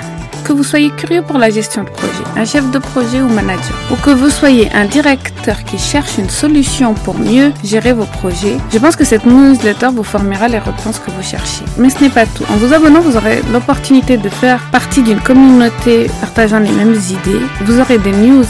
Que 0.44 0.52
vous 0.52 0.62
soyez 0.62 0.90
curieux 0.90 1.22
pour 1.22 1.38
la 1.38 1.48
gestion 1.48 1.84
de 1.84 1.88
projet, 1.88 2.22
un 2.36 2.44
chef 2.44 2.70
de 2.70 2.78
projet 2.78 3.22
ou 3.22 3.28
manager, 3.28 3.74
ou 3.90 3.96
que 3.96 4.10
vous 4.10 4.28
soyez 4.28 4.70
un 4.74 4.84
directeur 4.84 5.64
qui 5.64 5.78
cherche 5.78 6.18
une 6.18 6.28
solution 6.28 6.92
pour 6.92 7.18
mieux 7.18 7.50
gérer 7.64 7.94
vos 7.94 8.04
projets, 8.04 8.58
je 8.70 8.78
pense 8.78 8.94
que 8.94 9.04
cette 9.04 9.24
newsletter 9.24 9.88
vous 9.94 10.02
formera 10.02 10.48
les 10.48 10.58
réponses 10.58 10.98
que 10.98 11.10
vous 11.10 11.22
cherchez. 11.22 11.64
Mais 11.78 11.88
ce 11.88 12.02
n'est 12.02 12.10
pas 12.10 12.26
tout. 12.26 12.44
En 12.52 12.56
vous 12.56 12.74
abonnant, 12.74 13.00
vous 13.00 13.16
aurez 13.16 13.40
l'opportunité 13.52 14.18
de 14.18 14.28
faire 14.28 14.60
partie 14.70 15.02
d'une 15.02 15.20
communauté 15.20 16.10
partageant 16.20 16.58
les 16.58 16.72
mêmes 16.72 16.94
idées. 16.94 17.40
Vous 17.62 17.80
aurez 17.80 17.96
des 17.96 18.12
news 18.12 18.44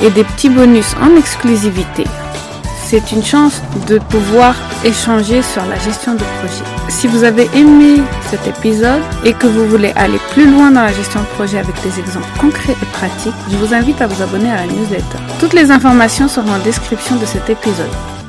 et 0.00 0.10
des 0.10 0.22
petits 0.22 0.48
bonus 0.48 0.94
en 1.02 1.16
exclusivité 1.18 2.04
c'est 2.92 3.12
une 3.12 3.24
chance 3.24 3.62
de 3.88 3.98
pouvoir 3.98 4.54
échanger 4.84 5.40
sur 5.40 5.64
la 5.64 5.78
gestion 5.78 6.12
de 6.12 6.24
projet. 6.40 6.62
Si 6.90 7.06
vous 7.06 7.24
avez 7.24 7.48
aimé 7.54 8.02
cet 8.30 8.46
épisode 8.46 9.00
et 9.24 9.32
que 9.32 9.46
vous 9.46 9.66
voulez 9.66 9.92
aller 9.96 10.18
plus 10.32 10.50
loin 10.50 10.70
dans 10.70 10.82
la 10.82 10.92
gestion 10.92 11.20
de 11.20 11.26
projet 11.28 11.56
avec 11.56 11.74
des 11.82 11.98
exemples 11.98 12.28
concrets 12.38 12.76
et 12.82 12.86
pratiques, 12.92 13.32
je 13.50 13.56
vous 13.56 13.72
invite 13.72 14.02
à 14.02 14.06
vous 14.06 14.22
abonner 14.22 14.50
à 14.50 14.66
la 14.66 14.66
newsletter. 14.66 15.20
Toutes 15.40 15.54
les 15.54 15.70
informations 15.70 16.28
seront 16.28 16.52
en 16.52 16.58
description 16.58 17.16
de 17.16 17.24
cet 17.24 17.48
épisode. 17.48 18.21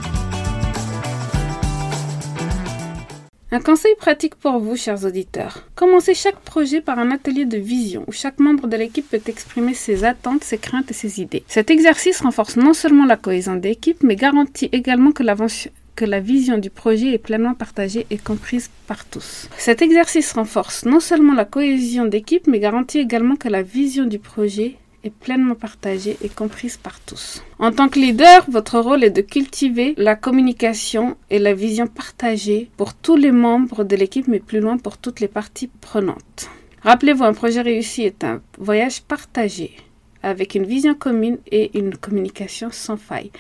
Un 3.54 3.60
conseil 3.60 3.94
pratique 4.00 4.34
pour 4.34 4.58
vous, 4.58 4.76
chers 4.76 5.06
auditeurs. 5.06 5.68
Commencez 5.76 6.16
chaque 6.16 6.40
projet 6.40 6.82
par 6.82 6.98
un 6.98 7.12
atelier 7.12 7.46
de 7.46 7.60
vision 7.60 8.04
où 8.08 8.12
chaque 8.12 8.40
membre 8.40 8.66
de 8.66 8.76
l'équipe 8.76 9.08
peut 9.08 9.22
exprimer 9.28 9.76
ses 9.76 10.06
attentes, 10.06 10.44
ses 10.44 10.58
craintes 10.58 10.90
et 10.90 10.96
ses 10.96 11.22
idées. 11.22 11.44
Cet 11.48 11.70
exercice 11.70 12.22
renforce 12.22 12.58
non 12.58 12.74
seulement 12.74 13.06
la 13.06 13.16
cohésion 13.16 13.56
d'équipe, 13.56 14.02
mais 14.02 14.16
garantit 14.16 14.70
également 14.72 15.12
que 15.12 15.22
la 15.22 16.20
vision 16.20 16.58
du 16.58 16.72
projet 16.72 17.14
est 17.14 17.20
pleinement 17.20 17.54
partagée 17.54 18.08
et 18.10 18.18
comprise 18.18 18.72
par 18.88 19.06
tous. 19.06 19.48
Cet 19.60 19.84
exercice 19.84 20.34
renforce 20.34 20.86
non 20.86 21.00
seulement 21.00 21.36
la 21.36 21.46
cohésion 21.46 22.06
d'équipe, 22.06 22.48
mais 22.48 22.58
garantit 22.58 22.98
également 22.98 23.36
que 23.36 23.50
la 23.50 23.62
vision 23.62 24.06
du 24.06 24.18
projet 24.18 24.78
est 25.04 25.14
pleinement 25.14 25.56
partagée 25.56 26.18
et 26.22 26.30
comprise 26.30 26.78
par 26.78 27.00
tous. 27.00 27.44
En 27.60 27.72
tant 27.72 27.90
que 27.90 28.00
leader, 28.00 28.46
votre 28.50 28.80
rôle 28.80 29.04
est 29.04 29.10
de 29.10 29.22
cultiver 29.22 29.94
la 29.98 30.16
communication 30.16 31.18
et 31.30 31.40
la 31.40 31.54
vision 31.54 31.88
partagée 31.88 32.70
pour 32.78 32.94
tous 32.94 33.16
les 33.16 33.32
membres 33.32 33.84
de 33.84 33.96
l'équipe, 33.96 34.28
mais 34.28 34.40
plus 34.40 34.60
loin 34.60 34.78
pour 34.78 34.98
toutes 34.98 35.20
les 35.20 35.28
parties 35.28 35.70
prenantes. 35.82 36.50
Rappelez-vous, 36.82 37.24
un 37.24 37.34
projet 37.34 37.62
réussi 37.62 38.04
est 38.04 38.24
un 38.24 38.42
voyage 38.58 39.02
partagé 39.02 39.76
avec 40.24 40.56
une 40.56 40.66
vision 40.66 40.96
commune 40.96 41.38
et 41.52 41.78
une 41.78 41.96
communication 41.96 42.70
sans 42.72 42.98
faille. 42.98 43.32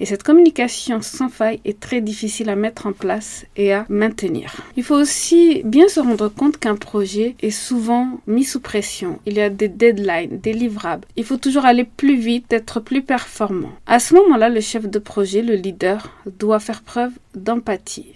Et 0.00 0.06
cette 0.06 0.22
communication 0.22 1.02
sans 1.02 1.28
faille 1.28 1.60
est 1.64 1.80
très 1.80 2.00
difficile 2.00 2.50
à 2.50 2.56
mettre 2.56 2.86
en 2.86 2.92
place 2.92 3.44
et 3.56 3.72
à 3.72 3.84
maintenir. 3.88 4.54
Il 4.76 4.84
faut 4.84 4.94
aussi 4.94 5.62
bien 5.64 5.88
se 5.88 6.00
rendre 6.00 6.28
compte 6.28 6.56
qu'un 6.58 6.76
projet 6.76 7.34
est 7.42 7.50
souvent 7.50 8.20
mis 8.26 8.44
sous 8.44 8.60
pression. 8.60 9.18
Il 9.26 9.34
y 9.34 9.40
a 9.40 9.50
des 9.50 9.68
deadlines, 9.68 10.38
des 10.38 10.52
livrables. 10.52 11.06
Il 11.16 11.24
faut 11.24 11.36
toujours 11.36 11.64
aller 11.64 11.84
plus 11.84 12.16
vite, 12.16 12.52
être 12.52 12.80
plus 12.80 13.02
performant. 13.02 13.72
À 13.86 13.98
ce 13.98 14.14
moment-là, 14.14 14.48
le 14.48 14.60
chef 14.60 14.88
de 14.88 14.98
projet, 14.98 15.42
le 15.42 15.54
leader, 15.54 16.12
doit 16.26 16.60
faire 16.60 16.82
preuve 16.82 17.12
d'empathie. 17.34 18.14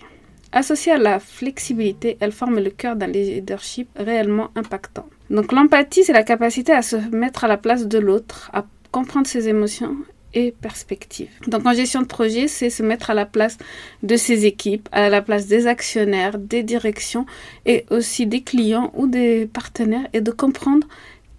Associée 0.52 0.92
à 0.92 0.99
la 0.99 1.18
flexibilité, 1.18 2.18
elle 2.21 2.32
forme 2.32 2.61
le 2.61 2.68
cœur 2.68 2.94
d'un 2.94 3.06
leadership 3.06 3.88
réellement 3.97 4.50
impactant. 4.54 5.09
Donc 5.30 5.50
l'empathie, 5.50 6.04
c'est 6.04 6.12
la 6.12 6.25
capacité 6.25 6.73
à 6.73 6.82
se 6.82 6.97
mettre 6.97 7.44
à 7.44 7.49
la 7.49 7.56
place 7.56 7.87
de 7.87 7.99
l'autre, 7.99 8.50
à 8.52 8.66
comprendre 8.90 9.26
ses 9.26 9.49
émotions 9.49 9.97
et 10.35 10.52
perspectives. 10.52 11.30
Donc 11.47 11.66
en 11.66 11.73
gestion 11.73 12.02
de 12.02 12.06
projet, 12.06 12.49
c'est 12.49 12.68
se 12.68 12.82
mettre 12.82 13.09
à 13.09 13.14
la 13.14 13.25
place 13.25 13.56
de 14.02 14.16
ses 14.16 14.44
équipes, 14.44 14.88
à 14.92 15.09
la 15.09 15.23
place 15.23 15.47
des 15.47 15.66
actionnaires, 15.66 16.38
des 16.38 16.62
directions 16.62 17.25
et 17.64 17.87
aussi 17.90 18.26
des 18.26 18.42
clients 18.42 18.92
ou 18.94 19.06
des 19.06 19.47
partenaires 19.47 20.06
et 20.12 20.21
de 20.21 20.30
comprendre 20.30 20.87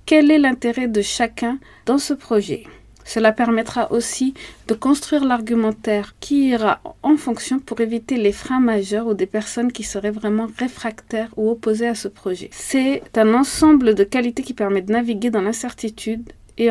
quel 0.06 0.32
est 0.32 0.40
l'intérêt 0.40 0.88
de 0.88 1.02
chacun 1.02 1.60
dans 1.86 2.00
ce 2.00 2.14
projet. 2.14 2.64
Cela 3.06 3.32
permettra 3.32 3.92
aussi 3.92 4.34
de 4.68 4.74
construire 4.74 5.26
l'argumentaire 5.26 6.16
qui 6.20 6.50
ira 6.50 6.82
en 7.02 7.18
fonction 7.18 7.60
pour 7.60 7.82
éviter 7.82 8.18
les 8.18 8.32
freins 8.32 8.60
majeurs 8.60 9.08
ou 9.08 9.14
des 9.14 9.26
personnes 9.26 9.72
qui 9.72 9.84
seraient 9.84 10.12
vraiment 10.12 10.48
réfractaires 10.58 11.30
ou 11.36 11.50
opposées 11.50 11.88
à 11.88 11.96
ce 11.96 12.08
projet. 12.08 12.50
C'est 12.52 13.02
un 13.16 13.34
ensemble 13.34 13.96
de 13.96 14.04
qualités 14.04 14.44
qui 14.44 14.54
permet 14.54 14.82
de 14.82 14.92
naviguer 14.92 15.30
dans 15.30 15.42
l'incertitude 15.42 16.32
et, 16.58 16.70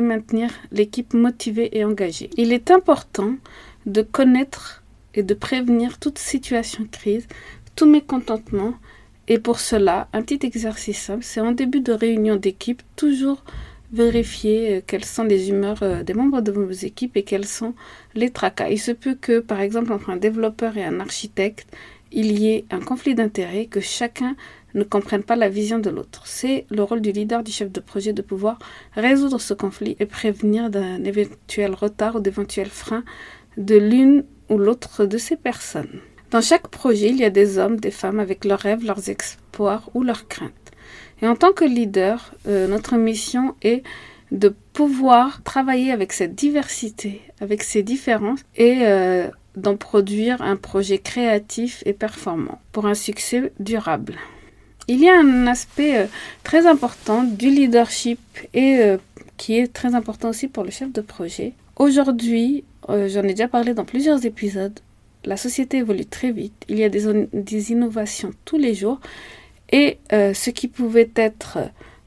maintenir 0.00 0.50
l'équipe 0.70 1.14
motivée 1.14 1.76
et 1.76 1.84
engagée. 1.84 2.30
Il 2.36 2.52
est 2.52 2.70
important 2.70 3.34
de 3.86 4.02
connaître 4.02 4.82
et 5.14 5.22
de 5.22 5.34
prévenir 5.34 5.98
toute 5.98 6.18
situation 6.18 6.86
crise, 6.90 7.26
tout 7.76 7.86
mécontentement. 7.86 8.74
Et 9.26 9.38
pour 9.38 9.58
cela, 9.58 10.08
un 10.12 10.22
petit 10.22 10.46
exercice 10.46 11.00
simple, 11.00 11.24
c'est 11.24 11.40
en 11.40 11.52
début 11.52 11.80
de 11.80 11.92
réunion 11.92 12.36
d'équipe, 12.36 12.82
toujours 12.96 13.42
vérifier 13.94 14.76
euh, 14.76 14.80
quelles 14.86 15.04
sont 15.04 15.24
les 15.24 15.48
humeurs 15.50 15.82
euh, 15.82 16.02
des 16.02 16.14
membres 16.14 16.40
de 16.40 16.52
vos 16.52 16.70
équipes 16.70 17.16
et 17.16 17.22
quels 17.22 17.46
sont 17.46 17.74
les 18.14 18.30
tracas. 18.30 18.68
Il 18.68 18.78
se 18.78 18.92
peut 18.92 19.16
que, 19.18 19.38
par 19.38 19.60
exemple, 19.60 19.92
entre 19.92 20.10
un 20.10 20.16
développeur 20.16 20.76
et 20.76 20.84
un 20.84 21.00
architecte, 21.00 21.68
il 22.12 22.38
y 22.38 22.48
ait 22.48 22.64
un 22.70 22.80
conflit 22.80 23.14
d'intérêts, 23.14 23.66
que 23.66 23.80
chacun 23.80 24.36
ne 24.74 24.84
comprenne 24.84 25.22
pas 25.22 25.36
la 25.36 25.48
vision 25.48 25.78
de 25.78 25.90
l'autre. 25.90 26.22
C'est 26.26 26.66
le 26.70 26.82
rôle 26.82 27.00
du 27.00 27.12
leader, 27.12 27.42
du 27.42 27.52
chef 27.52 27.70
de 27.70 27.80
projet, 27.80 28.12
de 28.12 28.22
pouvoir 28.22 28.58
résoudre 28.94 29.40
ce 29.40 29.54
conflit 29.54 29.96
et 30.00 30.06
prévenir 30.06 30.70
d'un 30.70 31.02
éventuel 31.04 31.74
retard 31.74 32.16
ou 32.16 32.20
d'éventuels 32.20 32.68
freins 32.68 33.04
de 33.56 33.76
l'une 33.76 34.24
ou 34.48 34.58
l'autre 34.58 35.06
de 35.06 35.18
ces 35.18 35.36
personnes. 35.36 36.00
Dans 36.30 36.40
chaque 36.40 36.68
projet, 36.68 37.10
il 37.10 37.16
y 37.16 37.24
a 37.24 37.30
des 37.30 37.58
hommes, 37.58 37.78
des 37.78 37.92
femmes 37.92 38.18
avec 38.18 38.44
leurs 38.44 38.58
rêves, 38.58 38.84
leurs 38.84 39.08
espoirs 39.08 39.88
ou 39.94 40.02
leurs 40.02 40.26
craintes. 40.26 40.63
Et 41.22 41.26
en 41.26 41.36
tant 41.36 41.52
que 41.52 41.64
leader, 41.64 42.34
euh, 42.48 42.66
notre 42.68 42.96
mission 42.96 43.54
est 43.62 43.82
de 44.30 44.54
pouvoir 44.72 45.42
travailler 45.42 45.92
avec 45.92 46.12
cette 46.12 46.34
diversité, 46.34 47.20
avec 47.40 47.62
ces 47.62 47.82
différences 47.82 48.40
et 48.56 48.78
euh, 48.82 49.28
d'en 49.56 49.76
produire 49.76 50.42
un 50.42 50.56
projet 50.56 50.98
créatif 50.98 51.82
et 51.86 51.92
performant 51.92 52.60
pour 52.72 52.86
un 52.86 52.94
succès 52.94 53.52
durable. 53.60 54.16
Il 54.88 55.00
y 55.00 55.08
a 55.08 55.18
un 55.18 55.46
aspect 55.46 55.98
euh, 55.98 56.06
très 56.42 56.66
important 56.66 57.22
du 57.22 57.48
leadership 57.48 58.18
et 58.52 58.80
qui 59.36 59.58
est 59.58 59.72
très 59.72 59.94
important 59.94 60.30
aussi 60.30 60.48
pour 60.48 60.64
le 60.64 60.70
chef 60.70 60.92
de 60.92 61.00
projet. 61.00 61.52
Aujourd'hui, 61.76 62.64
j'en 62.88 63.22
ai 63.22 63.34
déjà 63.34 63.48
parlé 63.48 63.74
dans 63.74 63.84
plusieurs 63.84 64.24
épisodes, 64.26 64.78
la 65.24 65.36
société 65.36 65.78
évolue 65.78 66.04
très 66.04 66.32
vite, 66.32 66.54
il 66.68 66.78
y 66.78 66.84
a 66.84 66.88
des, 66.88 67.28
des 67.32 67.72
innovations 67.72 68.32
tous 68.44 68.58
les 68.58 68.74
jours 68.74 69.00
et 69.70 69.98
euh, 70.12 70.34
ce 70.34 70.50
qui 70.50 70.68
pouvait 70.68 71.10
être 71.16 71.58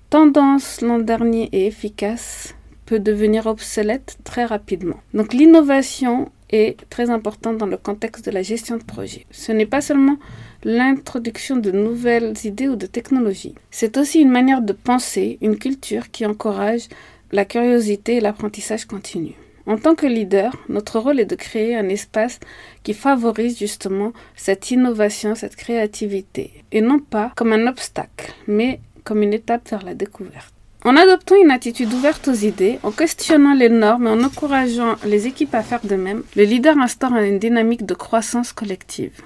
tendance 0.09 0.81
l'an 0.81 0.99
dernier 0.99 1.49
et 1.51 1.67
efficace 1.67 2.55
peut 2.85 2.99
devenir 2.99 3.47
obsolète 3.47 4.17
très 4.23 4.45
rapidement. 4.45 4.97
Donc 5.13 5.33
l'innovation 5.33 6.31
est 6.49 6.77
très 6.89 7.09
importante 7.09 7.57
dans 7.57 7.65
le 7.65 7.77
contexte 7.77 8.25
de 8.25 8.31
la 8.31 8.41
gestion 8.41 8.77
de 8.77 8.83
projet. 8.83 9.25
Ce 9.31 9.51
n'est 9.51 9.65
pas 9.65 9.81
seulement 9.81 10.17
l'introduction 10.63 11.57
de 11.57 11.71
nouvelles 11.71 12.33
idées 12.45 12.69
ou 12.69 12.77
de 12.77 12.85
technologies. 12.85 13.55
C'est 13.69 13.97
aussi 13.97 14.21
une 14.21 14.31
manière 14.31 14.61
de 14.61 14.73
penser, 14.73 15.37
une 15.41 15.57
culture 15.57 16.09
qui 16.09 16.25
encourage 16.25 16.87
la 17.31 17.43
curiosité 17.43 18.15
et 18.15 18.21
l'apprentissage 18.21 18.85
continu. 18.85 19.33
En 19.67 19.77
tant 19.77 19.95
que 19.95 20.07
leader, 20.07 20.55
notre 20.69 20.97
rôle 20.97 21.19
est 21.19 21.25
de 21.25 21.35
créer 21.35 21.75
un 21.75 21.89
espace 21.89 22.39
qui 22.83 22.93
favorise 22.93 23.59
justement 23.59 24.13
cette 24.37 24.71
innovation, 24.71 25.35
cette 25.35 25.57
créativité, 25.57 26.63
et 26.71 26.79
non 26.79 26.99
pas 26.99 27.33
comme 27.35 27.51
un 27.51 27.67
obstacle, 27.67 28.31
mais 28.47 28.79
comme 29.03 29.23
une 29.23 29.33
étape 29.33 29.69
vers 29.69 29.83
la 29.83 29.93
découverte. 29.93 30.53
En 30.85 30.95
adoptant 30.95 31.35
une 31.35 31.51
attitude 31.51 31.91
ouverte 31.91 32.29
aux 32.29 32.33
idées, 32.33 32.79
en 32.83 32.91
questionnant 32.91 33.55
les 33.55 33.67
normes 33.67 34.07
et 34.07 34.11
en 34.11 34.23
encourageant 34.23 34.95
les 35.05 35.27
équipes 35.27 35.53
à 35.53 35.63
faire 35.63 35.81
de 35.83 35.97
même, 35.97 36.23
le 36.37 36.43
leader 36.43 36.77
instaure 36.77 37.17
une 37.17 37.39
dynamique 37.39 37.85
de 37.85 37.93
croissance 37.93 38.53
collective. 38.53 39.21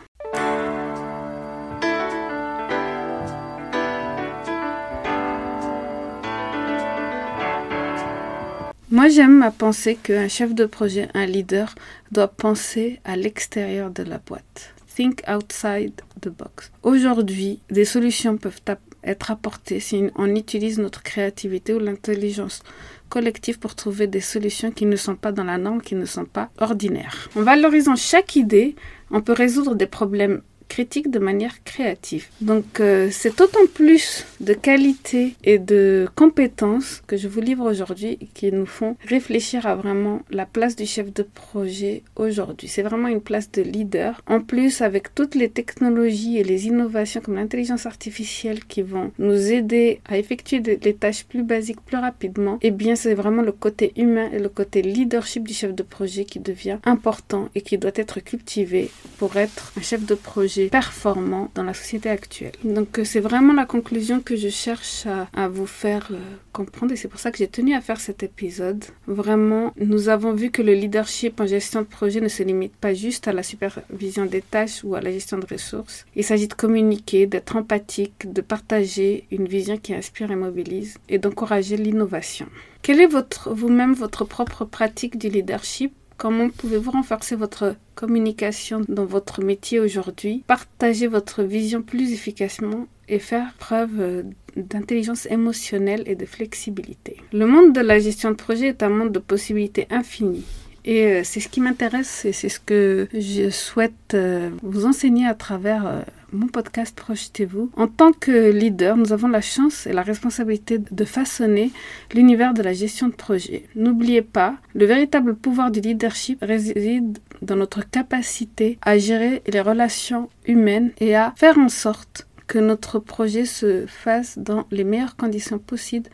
Moi, 8.92 9.08
j'aime 9.08 9.42
à 9.42 9.52
penser 9.52 9.96
qu'un 9.96 10.28
chef 10.28 10.54
de 10.54 10.66
projet, 10.66 11.08
un 11.14 11.26
leader, 11.26 11.74
doit 12.12 12.28
penser 12.28 13.00
à 13.06 13.16
l'extérieur 13.16 13.90
de 13.90 14.04
la 14.04 14.18
boîte. 14.18 14.74
Think 14.98 15.24
outside 15.34 15.94
the 16.20 16.28
box. 16.28 16.74
Aujourd'hui, 16.84 17.62
des 17.70 17.86
solutions 17.86 18.36
peuvent 18.36 18.60
être 19.06 19.32
apportées 19.32 19.80
si 19.80 20.10
on 20.16 20.36
utilise 20.36 20.78
notre 20.78 21.04
créativité 21.04 21.74
ou 21.74 21.80
l'intelligence 21.80 22.64
collective 23.08 23.60
pour 23.60 23.76
trouver 23.76 24.08
des 24.08 24.20
solutions 24.20 24.72
qui 24.72 24.86
ne 24.86 24.98
sont 24.98 25.16
pas 25.16 25.32
dans 25.32 25.46
la 25.46 25.58
norme, 25.58 25.82
qui 25.82 25.96
ne 25.96 26.04
sont 26.06 26.26
pas 26.26 26.50
ordinaires. 26.60 27.30
En 27.38 27.44
valorisant 27.44 27.96
chaque 27.96 28.36
idée, 28.36 28.76
on 29.10 29.22
peut 29.22 29.32
résoudre 29.32 29.74
des 29.76 29.88
problèmes 29.88 30.42
critique 30.72 31.12
de 31.12 31.20
manière 31.20 31.64
créative. 31.66 32.28
Donc 32.40 32.80
euh, 32.80 33.10
c'est 33.12 33.38
d'autant 33.38 33.68
plus 33.74 34.26
de 34.40 34.54
qualité 34.54 35.36
et 35.44 35.60
de 35.60 36.08
compétences 36.16 37.02
que 37.08 37.18
je 37.18 37.28
vous 37.28 37.42
livre 37.42 37.70
aujourd'hui 37.70 38.18
qui 38.34 38.54
nous 38.54 38.66
font 38.66 38.96
réfléchir 39.06 39.66
à 39.66 39.76
vraiment 39.76 40.22
la 40.30 40.46
place 40.46 40.78
du 40.78 40.86
chef 40.86 41.14
de 41.14 41.24
projet 41.24 42.04
aujourd'hui. 42.16 42.70
C'est 42.70 42.84
vraiment 42.84 43.10
une 43.10 43.20
place 43.20 43.52
de 43.52 43.62
leader. 43.62 44.22
En 44.28 44.40
plus, 44.40 44.82
avec 44.82 45.14
toutes 45.14 45.36
les 45.36 45.50
technologies 45.50 46.38
et 46.38 46.46
les 46.46 46.68
innovations 46.68 47.20
comme 47.20 47.36
l'intelligence 47.36 47.86
artificielle 47.86 48.64
qui 48.64 48.82
vont 48.82 49.12
nous 49.20 49.52
aider 49.52 50.00
à 50.08 50.18
effectuer 50.18 50.60
les 50.62 50.94
tâches 50.94 51.26
plus 51.26 51.44
basiques 51.44 51.82
plus 51.82 51.98
rapidement, 51.98 52.60
eh 52.62 52.72
bien 52.72 52.96
c'est 52.96 53.14
vraiment 53.14 53.42
le 53.42 53.52
côté 53.52 53.92
humain 53.98 54.30
et 54.32 54.40
le 54.40 54.48
côté 54.48 54.82
leadership 54.82 55.44
du 55.46 55.54
chef 55.54 55.74
de 55.76 55.84
projet 55.84 56.24
qui 56.24 56.40
devient 56.40 56.80
important 56.86 57.50
et 57.56 57.62
qui 57.62 57.78
doit 57.78 57.92
être 57.96 58.22
cultivé 58.22 58.90
pour 59.18 59.36
être 59.36 59.74
un 59.78 59.82
chef 59.82 60.06
de 60.06 60.16
projet 60.16 60.61
performant 60.70 61.50
dans 61.56 61.64
la 61.64 61.74
société 61.74 62.10
actuelle. 62.10 62.54
Donc 62.64 63.00
euh, 63.00 63.04
c'est 63.04 63.20
vraiment 63.20 63.54
la 63.54 63.66
conclusion 63.66 64.20
que 64.20 64.36
je 64.36 64.50
cherche 64.50 65.06
à, 65.34 65.48
vous 65.48 65.66
faire 65.66 66.10
euh, 66.12 66.20
comprendre 66.52 66.94
et 66.94 66.96
c'est 66.96 67.08
pour 67.08 67.20
ça 67.20 67.32
que 67.32 67.38
j'ai 67.38 67.48
tenu 67.48 67.74
à 67.74 67.82
faire 67.82 68.00
cet 68.00 68.24
épisode. 68.24 68.84
Vraiment, 69.08 69.74
nous 69.78 70.10
avons 70.10 70.34
vu 70.34 70.52
que 70.52 70.62
le 70.62 70.74
leadership 70.74 71.40
en 71.40 71.46
gestion 71.46 71.82
de 71.82 71.88
projet 71.88 72.22
ne 72.22 72.28
se 72.28 72.44
limite 72.44 72.76
pas 72.76 72.94
juste 72.94 73.28
à 73.28 73.34
la 73.34 73.44
supervision 73.44 74.26
des 74.26 74.42
tâches 74.42 74.84
ou 74.84 74.96
à 74.96 75.02
la 75.02 75.12
gestion 75.12 75.38
de 75.38 75.46
ressources. 75.46 76.06
Il 76.16 76.24
s'agit 76.24 76.48
de 76.48 76.54
communiquer, 76.54 77.28
d'être 77.28 77.56
empathique, 77.56 78.32
de 78.32 78.42
partager 78.42 79.26
une 79.32 79.48
vision 79.48 79.78
qui 79.78 79.94
inspire 79.94 80.32
et 80.32 80.36
mobilise 80.36 80.98
et 81.10 81.18
d'encourager 81.18 81.78
l'innovation. 81.78 82.48
Quelle 82.82 83.00
est 83.00 83.08
votre, 83.08 83.54
vous-même 83.54 83.94
votre 83.94 84.26
propre 84.26 84.66
pratique 84.66 85.18
du 85.18 85.30
leadership? 85.30 85.94
Comment 86.22 86.50
pouvez-vous 86.52 86.92
renforcer 86.92 87.36
votre 87.36 87.76
communication 87.96 88.82
dans 88.88 89.06
votre 89.06 89.44
métier 89.44 89.80
aujourd'hui, 89.80 90.44
partager 90.46 91.08
votre 91.08 91.42
vision 91.42 91.82
plus 91.82 92.14
efficacement 92.14 92.86
et 93.08 93.18
faire 93.18 93.56
preuve 93.58 94.00
euh, 94.00 94.22
d'intelligence 94.56 95.26
émotionnelle 95.26 96.04
et 96.06 96.14
de 96.14 96.28
flexibilité? 96.28 97.18
Le 97.34 97.48
monde 97.48 97.74
de 97.74 97.82
la 97.82 97.98
gestion 97.98 98.30
de 98.30 98.36
projet 98.36 98.68
est 98.68 98.84
un 98.84 98.90
monde 98.90 99.12
de 99.12 99.18
possibilités 99.18 99.88
infinies. 99.90 100.46
Et 100.86 101.06
euh, 101.06 101.22
c'est 101.24 101.40
ce 101.40 101.50
qui 101.50 101.62
m'intéresse 101.62 102.26
et 102.26 102.32
c'est 102.34 102.50
ce 102.50 102.60
que 102.60 103.08
je 103.14 103.50
souhaite 103.50 104.14
euh, 104.14 104.50
vous 104.64 104.86
enseigner 104.86 105.28
à 105.28 105.34
travers 105.34 106.04
mon 106.32 106.48
podcast 106.48 106.96
Projetez-vous. 106.96 107.72
En 107.76 107.88
tant 107.88 108.12
que 108.14 108.52
leader, 108.52 108.98
nous 108.98 109.14
avons 109.14 109.28
la 109.28 109.42
chance 109.42 109.86
et 109.88 109.94
la 109.94 110.02
responsabilité 110.02 110.78
de 110.80 111.06
façonner 111.06 111.72
l'univers 112.14 112.54
de 112.54 112.62
la 112.62 112.74
gestion 112.74 113.08
de 113.08 113.14
projet. 113.14 113.66
N'oubliez 113.76 114.22
pas, 114.22 114.56
le 114.74 114.86
véritable 114.86 115.36
pouvoir 115.36 115.72
du 115.72 115.82
leadership 115.82 116.40
réside 116.42 117.20
dans 117.42 117.56
notre 117.56 117.88
capacité 117.90 118.78
à 118.82 118.98
gérer 118.98 119.42
les 119.48 119.62
relations 119.62 120.30
humaines 120.46 120.92
et 121.00 121.16
à 121.16 121.34
faire 121.36 121.58
en 121.58 121.70
sorte 121.70 122.28
que 122.48 122.60
notre 122.60 123.00
projet 123.00 123.46
se 123.46 123.86
fasse 123.88 124.38
dans 124.38 124.66
les 124.72 124.84
meilleures 124.84 125.16
conditions 125.16 125.58
possibles 125.58 126.10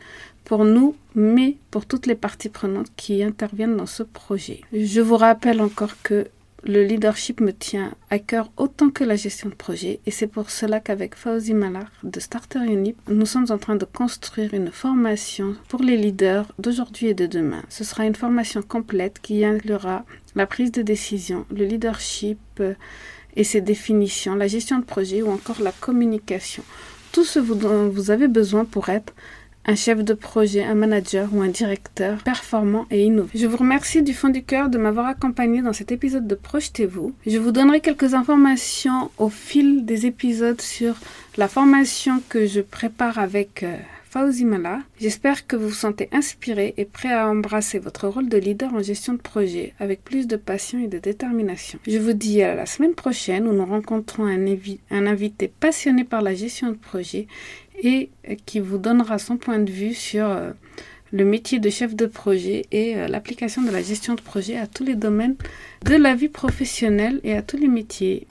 pour 0.48 0.64
nous, 0.64 0.96
mais 1.14 1.58
pour 1.70 1.84
toutes 1.84 2.06
les 2.06 2.14
parties 2.14 2.48
prenantes 2.48 2.90
qui 2.96 3.22
interviennent 3.22 3.76
dans 3.76 3.86
ce 3.86 4.02
projet. 4.02 4.62
Je 4.72 5.02
vous 5.02 5.18
rappelle 5.18 5.60
encore 5.60 6.00
que 6.02 6.26
le 6.64 6.84
leadership 6.84 7.40
me 7.42 7.52
tient 7.52 7.92
à 8.08 8.18
cœur 8.18 8.50
autant 8.56 8.88
que 8.88 9.04
la 9.04 9.14
gestion 9.14 9.50
de 9.50 9.54
projet 9.54 10.00
et 10.06 10.10
c'est 10.10 10.26
pour 10.26 10.48
cela 10.48 10.80
qu'avec 10.80 11.14
Fauzi 11.14 11.52
Malar 11.52 11.90
de 12.02 12.18
Starter 12.18 12.60
Unip, 12.60 12.96
nous 13.08 13.26
sommes 13.26 13.46
en 13.50 13.58
train 13.58 13.76
de 13.76 13.84
construire 13.84 14.54
une 14.54 14.72
formation 14.72 15.54
pour 15.68 15.82
les 15.82 15.98
leaders 15.98 16.50
d'aujourd'hui 16.58 17.08
et 17.08 17.14
de 17.14 17.26
demain. 17.26 17.62
Ce 17.68 17.84
sera 17.84 18.06
une 18.06 18.16
formation 18.16 18.62
complète 18.62 19.20
qui 19.20 19.44
inclura 19.44 20.06
la 20.34 20.46
prise 20.46 20.72
de 20.72 20.80
décision, 20.80 21.44
le 21.50 21.66
leadership 21.66 22.40
euh, 22.60 22.72
et 23.36 23.44
ses 23.44 23.60
définitions, 23.60 24.34
la 24.34 24.48
gestion 24.48 24.78
de 24.78 24.84
projet 24.84 25.20
ou 25.20 25.30
encore 25.30 25.60
la 25.60 25.72
communication. 25.72 26.64
Tout 27.12 27.24
ce 27.24 27.38
dont 27.38 27.88
vous 27.88 28.10
avez 28.10 28.28
besoin 28.28 28.64
pour 28.64 28.88
être 28.88 29.12
un 29.68 29.74
chef 29.74 30.02
de 30.02 30.14
projet, 30.14 30.64
un 30.64 30.74
manager 30.74 31.28
ou 31.34 31.42
un 31.42 31.48
directeur 31.48 32.22
performant 32.22 32.86
et 32.90 33.04
innovant. 33.04 33.28
Je 33.34 33.46
vous 33.46 33.58
remercie 33.58 34.02
du 34.02 34.14
fond 34.14 34.30
du 34.30 34.42
cœur 34.42 34.70
de 34.70 34.78
m'avoir 34.78 35.06
accompagné 35.06 35.60
dans 35.60 35.74
cet 35.74 35.92
épisode 35.92 36.26
de 36.26 36.34
Projetez-vous. 36.34 37.12
Je 37.26 37.36
vous 37.36 37.52
donnerai 37.52 37.80
quelques 37.80 38.14
informations 38.14 39.10
au 39.18 39.28
fil 39.28 39.84
des 39.84 40.06
épisodes 40.06 40.62
sur 40.62 40.94
la 41.36 41.48
formation 41.48 42.22
que 42.30 42.46
je 42.46 42.62
prépare 42.62 43.18
avec 43.18 43.62
euh, 43.62 43.76
Fauzi 44.08 44.46
Mala. 44.46 44.80
J'espère 44.98 45.46
que 45.46 45.54
vous 45.54 45.68
vous 45.68 45.74
sentez 45.74 46.08
inspiré 46.12 46.72
et 46.78 46.86
prêt 46.86 47.12
à 47.12 47.28
embrasser 47.28 47.78
votre 47.78 48.08
rôle 48.08 48.30
de 48.30 48.38
leader 48.38 48.72
en 48.72 48.82
gestion 48.82 49.12
de 49.12 49.18
projet 49.20 49.74
avec 49.78 50.02
plus 50.02 50.26
de 50.26 50.36
passion 50.36 50.82
et 50.82 50.88
de 50.88 50.98
détermination. 50.98 51.78
Je 51.86 51.98
vous 51.98 52.14
dis 52.14 52.42
à 52.42 52.54
la 52.54 52.64
semaine 52.64 52.94
prochaine 52.94 53.46
où 53.46 53.52
nous 53.52 53.66
rencontrons 53.66 54.24
un 54.24 55.06
invité 55.06 55.52
passionné 55.60 56.04
par 56.04 56.22
la 56.22 56.34
gestion 56.34 56.70
de 56.70 56.76
projet 56.76 57.26
et 57.82 58.10
qui 58.46 58.60
vous 58.60 58.78
donnera 58.78 59.18
son 59.18 59.36
point 59.36 59.58
de 59.58 59.70
vue 59.70 59.94
sur 59.94 60.26
euh, 60.28 60.50
le 61.12 61.24
métier 61.24 61.58
de 61.58 61.70
chef 61.70 61.94
de 61.94 62.06
projet 62.06 62.66
et 62.72 62.96
euh, 62.96 63.08
l'application 63.08 63.62
de 63.62 63.70
la 63.70 63.82
gestion 63.82 64.14
de 64.14 64.20
projet 64.20 64.56
à 64.56 64.66
tous 64.66 64.84
les 64.84 64.94
domaines 64.94 65.36
de 65.84 65.94
la 65.94 66.14
vie 66.14 66.28
professionnelle 66.28 67.20
et 67.24 67.34
à 67.34 67.42
tous 67.42 67.56
les 67.56 67.68
métiers. 67.68 68.26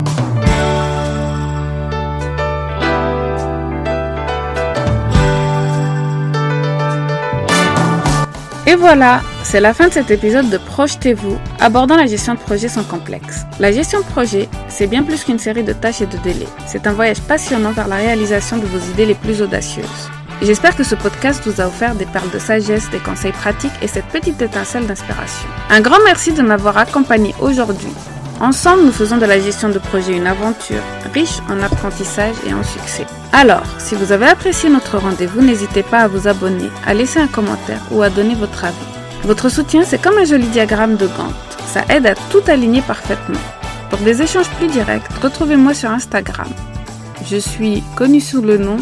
Et 8.70 8.76
voilà, 8.76 9.22
c'est 9.44 9.62
la 9.62 9.74
fin 9.74 9.88
de 9.88 9.94
cet 9.94 10.12
épisode 10.12 10.50
de 10.50 10.58
Projetez-vous, 10.58 11.38
abordant 11.58 11.96
la 11.96 12.06
gestion 12.06 12.34
de 12.34 12.40
projet 12.40 12.68
sans 12.68 12.84
complexe. 12.84 13.46
La 13.62 13.72
gestion 13.72 14.02
de 14.02 14.06
projet, 14.06 14.50
c'est 14.68 14.88
bien 14.88 15.04
plus 15.04 15.24
qu'une 15.24 15.40
série 15.40 15.64
de 15.64 15.72
tâches 15.72 16.02
et 16.02 16.06
de 16.06 16.18
délais. 16.18 16.50
C'est 16.66 16.86
un 16.86 16.92
voyage 16.92 17.22
passionnant 17.22 17.72
vers 17.72 17.88
la 17.88 17.96
réalisation 17.96 18.58
de 18.58 18.66
vos 18.66 18.92
idées 18.92 19.06
les 19.06 19.16
plus 19.16 19.42
audacieuses. 19.42 20.10
J'espère 20.42 20.76
que 20.76 20.84
ce 20.84 20.96
podcast 20.96 21.42
vous 21.46 21.62
a 21.62 21.68
offert 21.68 21.96
des 21.96 22.06
perles 22.06 22.30
de 22.30 22.40
sagesse, 22.40 22.90
des 22.90 23.00
conseils 23.00 23.32
pratiques 23.32 23.72
et 23.82 23.88
cette 23.88 24.08
petite 24.08 24.42
étincelle 24.42 24.86
d'inspiration. 24.86 25.48
Un 25.70 25.80
grand 25.80 26.04
merci 26.04 26.34
de 26.34 26.42
m'avoir 26.42 26.78
accompagné 26.78 27.34
aujourd'hui. 27.40 27.94
Ensemble, 28.40 28.84
nous 28.84 28.92
faisons 28.92 29.18
de 29.18 29.26
la 29.26 29.40
gestion 29.40 29.70
de 29.70 29.80
projet 29.80 30.16
une 30.16 30.28
aventure 30.28 30.84
riche 31.12 31.40
en 31.50 31.60
apprentissage 31.64 32.36
et 32.46 32.54
en 32.54 32.64
succès. 32.64 33.08
Alors, 33.34 33.64
si 33.80 33.96
vous 33.96 34.12
avez 34.12 34.28
apprécié 34.28 34.70
notre 34.70 35.00
rendez-vous, 35.00 35.42
n'hésitez 35.42 35.82
pas 35.82 36.02
à 36.02 36.08
vous 36.08 36.28
abonner, 36.28 36.70
à 36.86 36.94
laisser 36.94 37.20
un 37.20 37.28
commentaire 37.28 37.82
ou 37.90 38.04
à 38.04 38.12
donner 38.12 38.36
votre 38.36 38.64
avis. 38.64 38.76
Votre 39.24 39.50
soutien, 39.50 39.84
c'est 39.84 40.00
comme 40.00 40.20
un 40.20 40.26
joli 40.26 40.46
diagramme 40.48 40.98
de 40.98 41.08
Gantt. 41.08 41.34
Ça 41.66 41.84
aide 41.90 42.06
à 42.06 42.14
tout 42.14 42.44
aligner 42.48 42.82
parfaitement. 42.82 43.40
Pour 43.90 44.00
des 44.00 44.22
échanges 44.22 44.50
plus 44.52 44.68
directs, 44.68 45.12
retrouvez-moi 45.20 45.74
sur 45.74 45.90
Instagram. 45.90 46.50
Je 47.26 47.38
suis 47.38 47.84
connue 47.96 48.22
sous 48.22 48.42
le 48.42 48.60
nom 48.60 48.78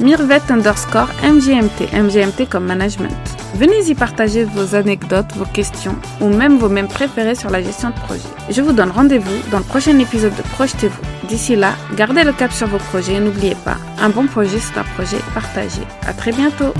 Mirvet 0.00 0.42
underscore 0.50 1.10
MGMT, 1.22 1.92
MGMT 1.92 2.48
comme 2.50 2.66
management. 2.66 3.27
Venez 3.54 3.90
y 3.90 3.94
partager 3.94 4.44
vos 4.44 4.74
anecdotes, 4.74 5.32
vos 5.34 5.44
questions 5.44 5.96
ou 6.20 6.28
même 6.28 6.58
vos 6.58 6.68
mêmes 6.68 6.88
préférés 6.88 7.34
sur 7.34 7.50
la 7.50 7.62
gestion 7.62 7.90
de 7.90 7.94
projet. 7.94 8.28
Je 8.50 8.62
vous 8.62 8.72
donne 8.72 8.90
rendez-vous 8.90 9.50
dans 9.50 9.58
le 9.58 9.64
prochain 9.64 9.98
épisode 9.98 10.34
de 10.36 10.42
Projetez-vous. 10.42 11.28
D'ici 11.28 11.56
là, 11.56 11.74
gardez 11.96 12.24
le 12.24 12.32
cap 12.32 12.52
sur 12.52 12.66
vos 12.66 12.78
projets 12.78 13.14
et 13.14 13.20
n'oubliez 13.20 13.56
pas, 13.64 13.76
un 14.00 14.10
bon 14.10 14.26
projet 14.26 14.58
c'est 14.58 14.78
un 14.78 14.84
projet 14.84 15.18
partagé. 15.34 15.82
À 16.06 16.12
très 16.12 16.32
bientôt. 16.32 16.72